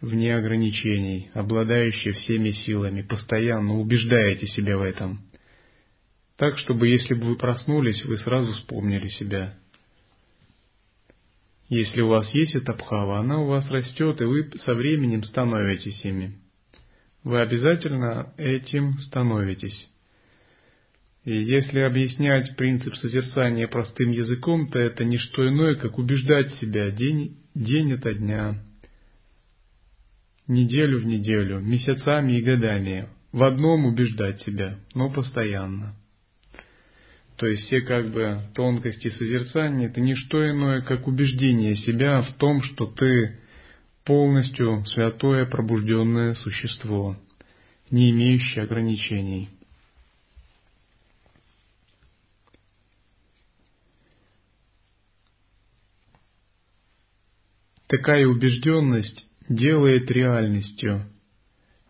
вне 0.00 0.34
ограничений, 0.34 1.30
обладающее 1.34 2.14
всеми 2.14 2.50
силами, 2.50 3.02
постоянно 3.02 3.78
убеждаете 3.78 4.46
себя 4.46 4.78
в 4.78 4.82
этом– 4.82 5.22
так, 6.36 6.58
чтобы 6.58 6.88
если 6.88 7.14
бы 7.14 7.26
вы 7.26 7.36
проснулись, 7.36 8.04
вы 8.04 8.18
сразу 8.18 8.52
вспомнили 8.52 9.08
себя. 9.08 9.56
Если 11.68 12.00
у 12.00 12.08
вас 12.08 12.28
есть 12.34 12.54
эта 12.54 12.72
пхава, 12.72 13.20
она 13.20 13.40
у 13.40 13.46
вас 13.46 13.68
растет, 13.70 14.20
и 14.20 14.24
вы 14.24 14.50
со 14.64 14.74
временем 14.74 15.22
становитесь 15.22 16.04
ими. 16.04 16.38
Вы 17.22 17.40
обязательно 17.40 18.34
этим 18.36 18.98
становитесь. 18.98 19.90
И 21.24 21.42
если 21.42 21.80
объяснять 21.80 22.54
принцип 22.56 22.94
созерцания 22.96 23.66
простым 23.66 24.10
языком, 24.10 24.68
то 24.68 24.78
это 24.78 25.04
не 25.04 25.16
что 25.16 25.48
иное, 25.48 25.74
как 25.76 25.96
убеждать 25.96 26.52
себя 26.54 26.90
день, 26.90 27.38
день 27.54 27.94
ото 27.94 28.12
дня, 28.12 28.62
неделю 30.46 31.00
в 31.00 31.06
неделю, 31.06 31.60
месяцами 31.60 32.38
и 32.38 32.42
годами. 32.42 33.08
В 33.32 33.42
одном 33.42 33.86
убеждать 33.86 34.42
себя, 34.42 34.78
но 34.94 35.10
постоянно. 35.10 35.96
То 37.36 37.46
есть 37.46 37.64
все 37.64 37.80
как 37.80 38.10
бы 38.12 38.42
тонкости 38.54 39.08
созерцания– 39.08 39.88
это 39.88 40.00
не 40.00 40.14
что 40.14 40.48
иное, 40.48 40.82
как 40.82 41.08
убеждение 41.08 41.74
себя 41.74 42.22
в 42.22 42.32
том, 42.34 42.62
что 42.62 42.86
ты 42.86 43.38
полностью 44.04 44.84
святое 44.86 45.44
пробужденное 45.46 46.34
существо, 46.34 47.16
не 47.90 48.10
имеющее 48.10 48.64
ограничений. 48.64 49.48
Такая 57.88 58.26
убежденность 58.26 59.26
делает 59.48 60.10
реальностью 60.10 61.04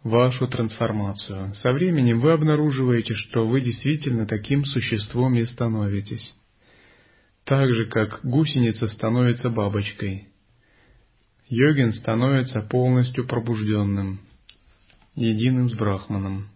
вашу 0.05 0.47
трансформацию. 0.47 1.55
Со 1.57 1.73
временем 1.73 2.21
вы 2.21 2.33
обнаруживаете, 2.33 3.15
что 3.15 3.47
вы 3.47 3.63
действительно 3.63 4.27
таким 4.27 4.65
существом 4.67 5.35
и 5.35 5.45
становитесь. 5.45 6.35
Так 7.45 7.73
же, 7.73 7.87
как 7.87 8.21
гусеница 8.23 8.89
становится 8.89 9.51
бабочкой. 9.51 10.29
Йогин 11.49 11.93
становится 11.95 12.61
полностью 12.61 13.27
пробужденным, 13.27 14.21
единым 15.15 15.71
с 15.71 15.75
Брахманом. 15.75 16.49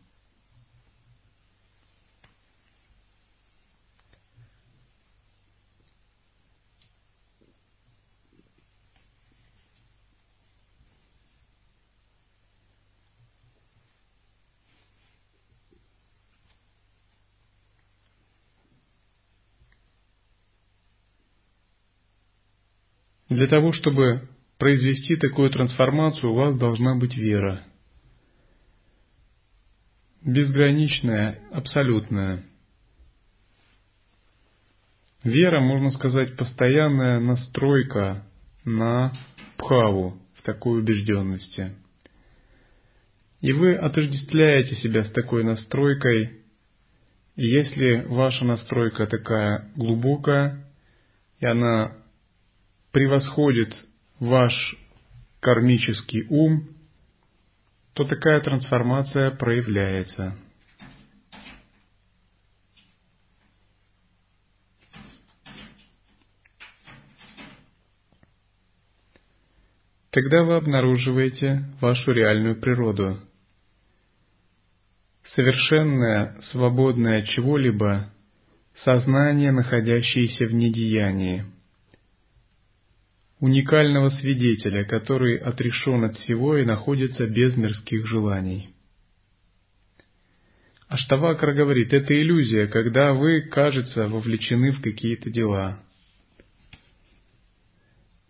Для 23.29 23.47
того, 23.47 23.73
чтобы 23.73 24.29
произвести 24.59 25.17
такую 25.17 25.51
трансформацию, 25.51 26.33
у 26.33 26.35
вас 26.35 26.57
должна 26.57 26.97
быть 26.97 27.17
вера. 27.17 27.65
Безграничная, 30.23 31.41
абсолютная. 31.53 32.45
Вера, 35.23 35.61
можно 35.61 35.91
сказать, 35.91 36.37
постоянная 36.37 37.21
настройка 37.21 38.25
на 38.65 39.13
пхаву 39.57 40.19
в 40.37 40.43
такой 40.43 40.81
убежденности. 40.81 41.75
И 43.41 43.53
вы 43.53 43.75
отождествляете 43.75 44.75
себя 44.77 45.05
с 45.05 45.13
такой 45.13 45.45
настройкой, 45.45 46.41
и 47.37 47.47
если 47.47 48.05
ваша 48.07 48.45
настройка 48.45 49.07
такая 49.07 49.71
глубокая, 49.77 50.65
и 51.39 51.47
она 51.47 51.97
превосходит 52.93 53.75
ваш 54.19 54.53
кармический 55.41 56.27
ум, 56.29 56.69
то 57.93 58.05
такая 58.05 58.41
трансформация 58.41 59.31
проявляется. 59.33 60.37
Тогда 70.11 70.43
вы 70.43 70.57
обнаруживаете 70.57 71.65
вашу 71.81 72.13
реальную 72.13 72.61
природу. 72.61 73.21
Совершенное, 75.35 76.41
свободное 76.51 77.21
от 77.21 77.29
чего-либо 77.29 78.11
сознание, 78.83 79.53
находящееся 79.53 80.47
в 80.47 80.55
недеянии– 80.55 81.45
уникального 83.41 84.11
свидетеля, 84.11 84.85
который 84.85 85.37
отрешен 85.37 86.05
от 86.05 86.17
всего 86.19 86.57
и 86.57 86.65
находится 86.65 87.27
без 87.27 87.57
мирских 87.57 88.07
желаний. 88.07 88.71
Аштавакра 90.89 91.53
говорит, 91.53 91.93
это 91.93 92.15
иллюзия, 92.15 92.67
когда 92.67 93.13
вы, 93.13 93.43
кажется, 93.43 94.09
вовлечены 94.09 94.73
в 94.73 94.81
какие-то 94.81 95.31
дела. 95.31 95.81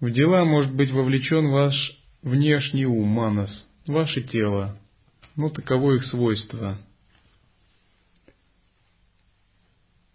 В 0.01 0.11
дела 0.11 0.45
может 0.45 0.75
быть 0.75 0.91
вовлечен 0.91 1.49
ваш 1.49 1.75
внешний 2.23 2.87
ум, 2.87 3.09
манас, 3.09 3.51
ваше 3.87 4.23
тело, 4.23 4.79
ну 5.37 5.51
таково 5.51 5.95
их 5.95 6.05
свойство. 6.07 6.79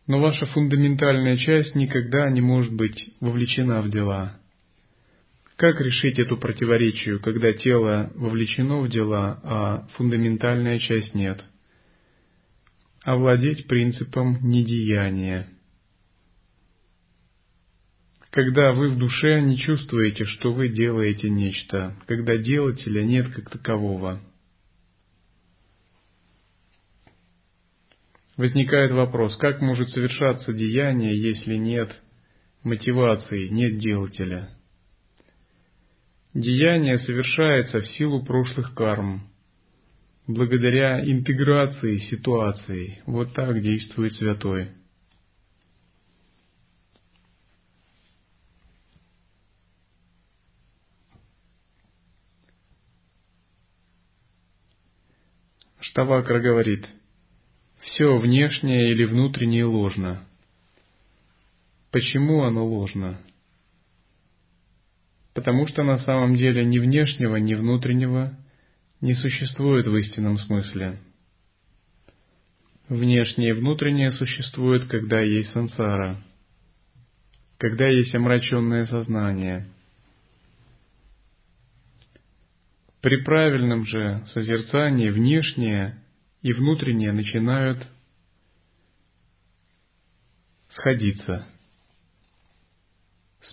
Но 0.06 0.20
ваша 0.20 0.46
фундаментальная 0.48 1.38
часть 1.38 1.76
никогда 1.76 2.30
не 2.30 2.41
может 2.41 2.74
быть 2.74 3.14
вовлечена 3.22 3.82
в 3.82 3.89
дела– 3.89 4.38
как 5.64 5.80
решить 5.80 6.20
эту 6.20 6.36
противоречию, 6.36 7.22
когда 7.22 7.53
тело 7.53 8.11
вовлечено 8.16 8.82
в 8.82 8.89
дела, 8.89 9.39
а 9.43 9.88
фундаментальная 9.95 10.78
часть 10.78 11.16
нет? 11.16 11.41
Овладеть 13.05 13.66
принципом 13.68 14.39
недеяния. 14.41 15.47
Когда 18.30 18.74
вы 18.74 18.89
в 18.89 18.97
душе 18.97 19.39
не 19.39 19.57
чувствуете, 19.57 20.26
что 20.26 20.51
вы 20.51 20.68
делаете 20.68 21.30
нечто, 21.30 21.95
когда 22.07 22.36
делателя 22.36 23.01
нет 23.03 23.30
как 23.34 23.49
такового. 23.49 24.20
Возникает 28.36 28.91
вопрос, 28.91 29.38
как 29.38 29.61
может 29.61 29.88
совершаться 29.91 30.51
деяние, 30.51 31.18
если 31.18 31.55
нет 31.55 31.89
мотивации, 32.64 33.47
нет 33.47 33.78
делателя? 33.78 34.53
Деяние 36.34 36.97
совершается 36.97 37.81
в 37.81 37.88
силу 37.89 38.23
прошлых 38.23 38.73
карм, 38.73 39.29
благодаря 40.25 40.99
интеграции 41.05 41.99
ситуаций. 41.99 43.01
Вот 43.05 43.34
так 43.34 43.61
действует 43.61 44.15
святой. 44.15 44.71
Штавакра 55.81 56.39
говорит, 56.39 56.88
все 57.81 58.17
внешнее 58.17 58.91
или 58.91 59.03
внутреннее 59.03 59.65
ложно. 59.65 60.25
Почему 61.91 62.41
оно 62.41 62.65
ложно? 62.65 63.19
Потому 65.34 65.67
что 65.67 65.84
на 65.84 65.97
самом 65.99 66.36
деле 66.36 66.63
ни 66.63 66.79
внешнего, 66.79 67.38
ни 67.38 67.53
внутреннего 67.53 68.38
не 69.01 69.13
существует 69.15 69.88
в 69.88 69.95
истинном 69.97 70.38
смысле. 70.38 70.99
Внешнее 72.88 73.49
и 73.49 73.53
внутреннее 73.53 74.11
существует, 74.11 74.86
когда 74.86 75.21
есть 75.21 75.51
сансара, 75.51 76.21
когда 77.57 77.88
есть 77.88 78.13
омраченное 78.13 78.86
сознание. 78.86 79.67
При 83.01 83.23
правильном 83.23 83.86
же 83.86 84.23
созерцании 84.27 85.09
внешнее 85.09 85.99
и 86.41 86.53
внутреннее 86.53 87.11
начинают 87.11 87.86
сходиться– 90.69 91.47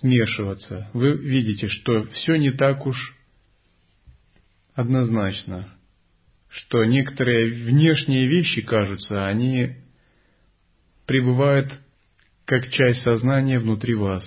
смешиваться. 0.00 0.88
Вы 0.92 1.16
видите, 1.16 1.68
что 1.68 2.04
все 2.04 2.36
не 2.36 2.50
так 2.50 2.86
уж 2.86 2.96
однозначно, 4.74 5.68
что 6.48 6.84
некоторые 6.84 7.52
внешние 7.66 8.26
вещи, 8.26 8.62
кажутся, 8.62 9.26
они 9.26 9.76
пребывают 11.06 11.72
как 12.44 12.68
часть 12.70 13.02
сознания 13.02 13.58
внутри 13.58 13.94
вас. 13.94 14.24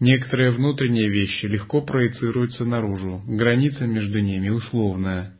Некоторые 0.00 0.50
внутренние 0.50 1.08
вещи 1.08 1.46
легко 1.46 1.82
проецируются 1.82 2.64
наружу, 2.64 3.22
граница 3.26 3.86
между 3.86 4.20
ними 4.20 4.48
условная. 4.48 5.36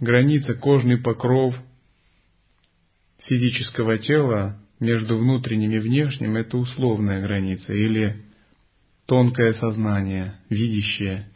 Граница 0.00 0.54
кожный 0.54 0.98
покров 0.98 1.54
физического 3.24 3.98
тела 3.98 4.60
между 4.80 5.18
внутренним 5.18 5.72
и 5.72 5.78
внешним– 5.78 6.36
это 6.36 6.56
условная 6.56 7.20
граница 7.22 7.72
или 7.72 8.24
тонкое 9.06 9.54
сознание, 9.54 10.34
видящее. 10.48 11.28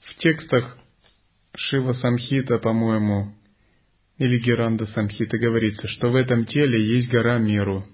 В 0.00 0.16
текстах 0.22 0.81
Шива 1.54 1.92
Самхита, 1.92 2.58
по-моему, 2.58 3.34
или 4.16 4.38
Геранда 4.38 4.86
Самхита 4.86 5.36
говорится, 5.38 5.86
что 5.88 6.10
в 6.10 6.16
этом 6.16 6.46
теле 6.46 6.82
есть 6.82 7.10
гора 7.10 7.38
миру, 7.38 7.86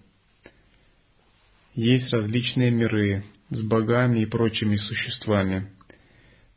есть 1.74 2.12
различные 2.12 2.70
миры 2.70 3.24
с 3.50 3.60
богами 3.62 4.22
и 4.22 4.26
прочими 4.26 4.76
существами. 4.76 5.70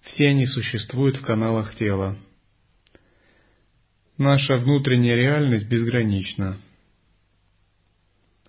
Все 0.02 0.28
они 0.28 0.46
существуют 0.46 1.18
в 1.18 1.22
каналах 1.22 1.76
тела. 1.76 2.18
Наша 4.18 4.58
внутренняя 4.58 5.16
реальность 5.16 5.68
безгранична. 5.68 6.60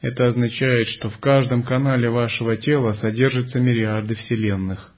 Это 0.02 0.26
означает, 0.28 0.88
что 0.88 1.08
в 1.08 1.18
каждом 1.18 1.62
канале 1.62 2.10
вашего 2.10 2.56
тела 2.56 2.94
содержатся 2.94 3.60
мириарды 3.60 4.14
вселенных. 4.14 4.91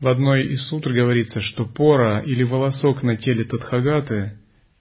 В 0.00 0.08
одной 0.08 0.52
из 0.52 0.68
сутр 0.68 0.92
говорится, 0.92 1.40
что 1.40 1.64
пора 1.64 2.20
или 2.20 2.42
волосок 2.42 3.02
на 3.02 3.16
теле 3.16 3.44
Тадхагаты 3.44 4.38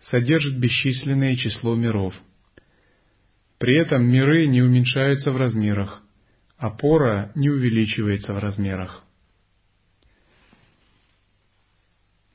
содержит 0.09 0.59
бесчисленное 0.59 1.35
число 1.37 1.73
миров. 1.75 2.13
При 3.57 3.79
этом 3.79 4.03
миры 4.03 4.45
не 4.47 4.61
уменьшаются 4.61 5.31
в 5.31 5.37
размерах, 5.37 6.01
а 6.57 6.69
пора 6.69 7.31
не 7.33 7.49
увеличивается 7.49 8.33
в 8.33 8.39
размерах. 8.39 9.03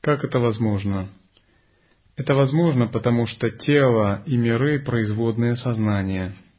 Как 0.00 0.24
это 0.24 0.38
возможно? 0.38 1.10
Это 2.16 2.34
возможно, 2.34 2.86
потому 2.86 3.26
что 3.26 3.50
тело 3.50 4.22
и 4.24 4.36
миры– 4.38 4.78
производные 4.84 5.56
сознания– 5.56 6.34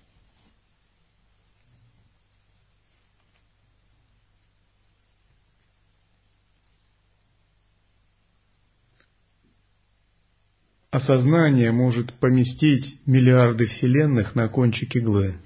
осознание 10.91 11.71
может 11.71 12.13
поместить 12.19 12.99
миллиарды 13.05 13.65
вселенных 13.65 14.35
на 14.35 14.49
кончик 14.49 14.93
иглы. 14.95 15.37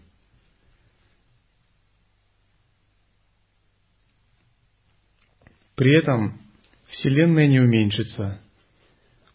При 5.76 5.98
этом 5.98 6.40
Вселенная 6.88 7.48
не 7.48 7.60
уменьшится, 7.60 8.42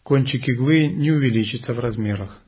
кончик 0.03 0.47
иглы 0.47 0.87
не 0.87 1.11
увеличится 1.11 1.73
в 1.73 1.79
размерах. 1.79 2.41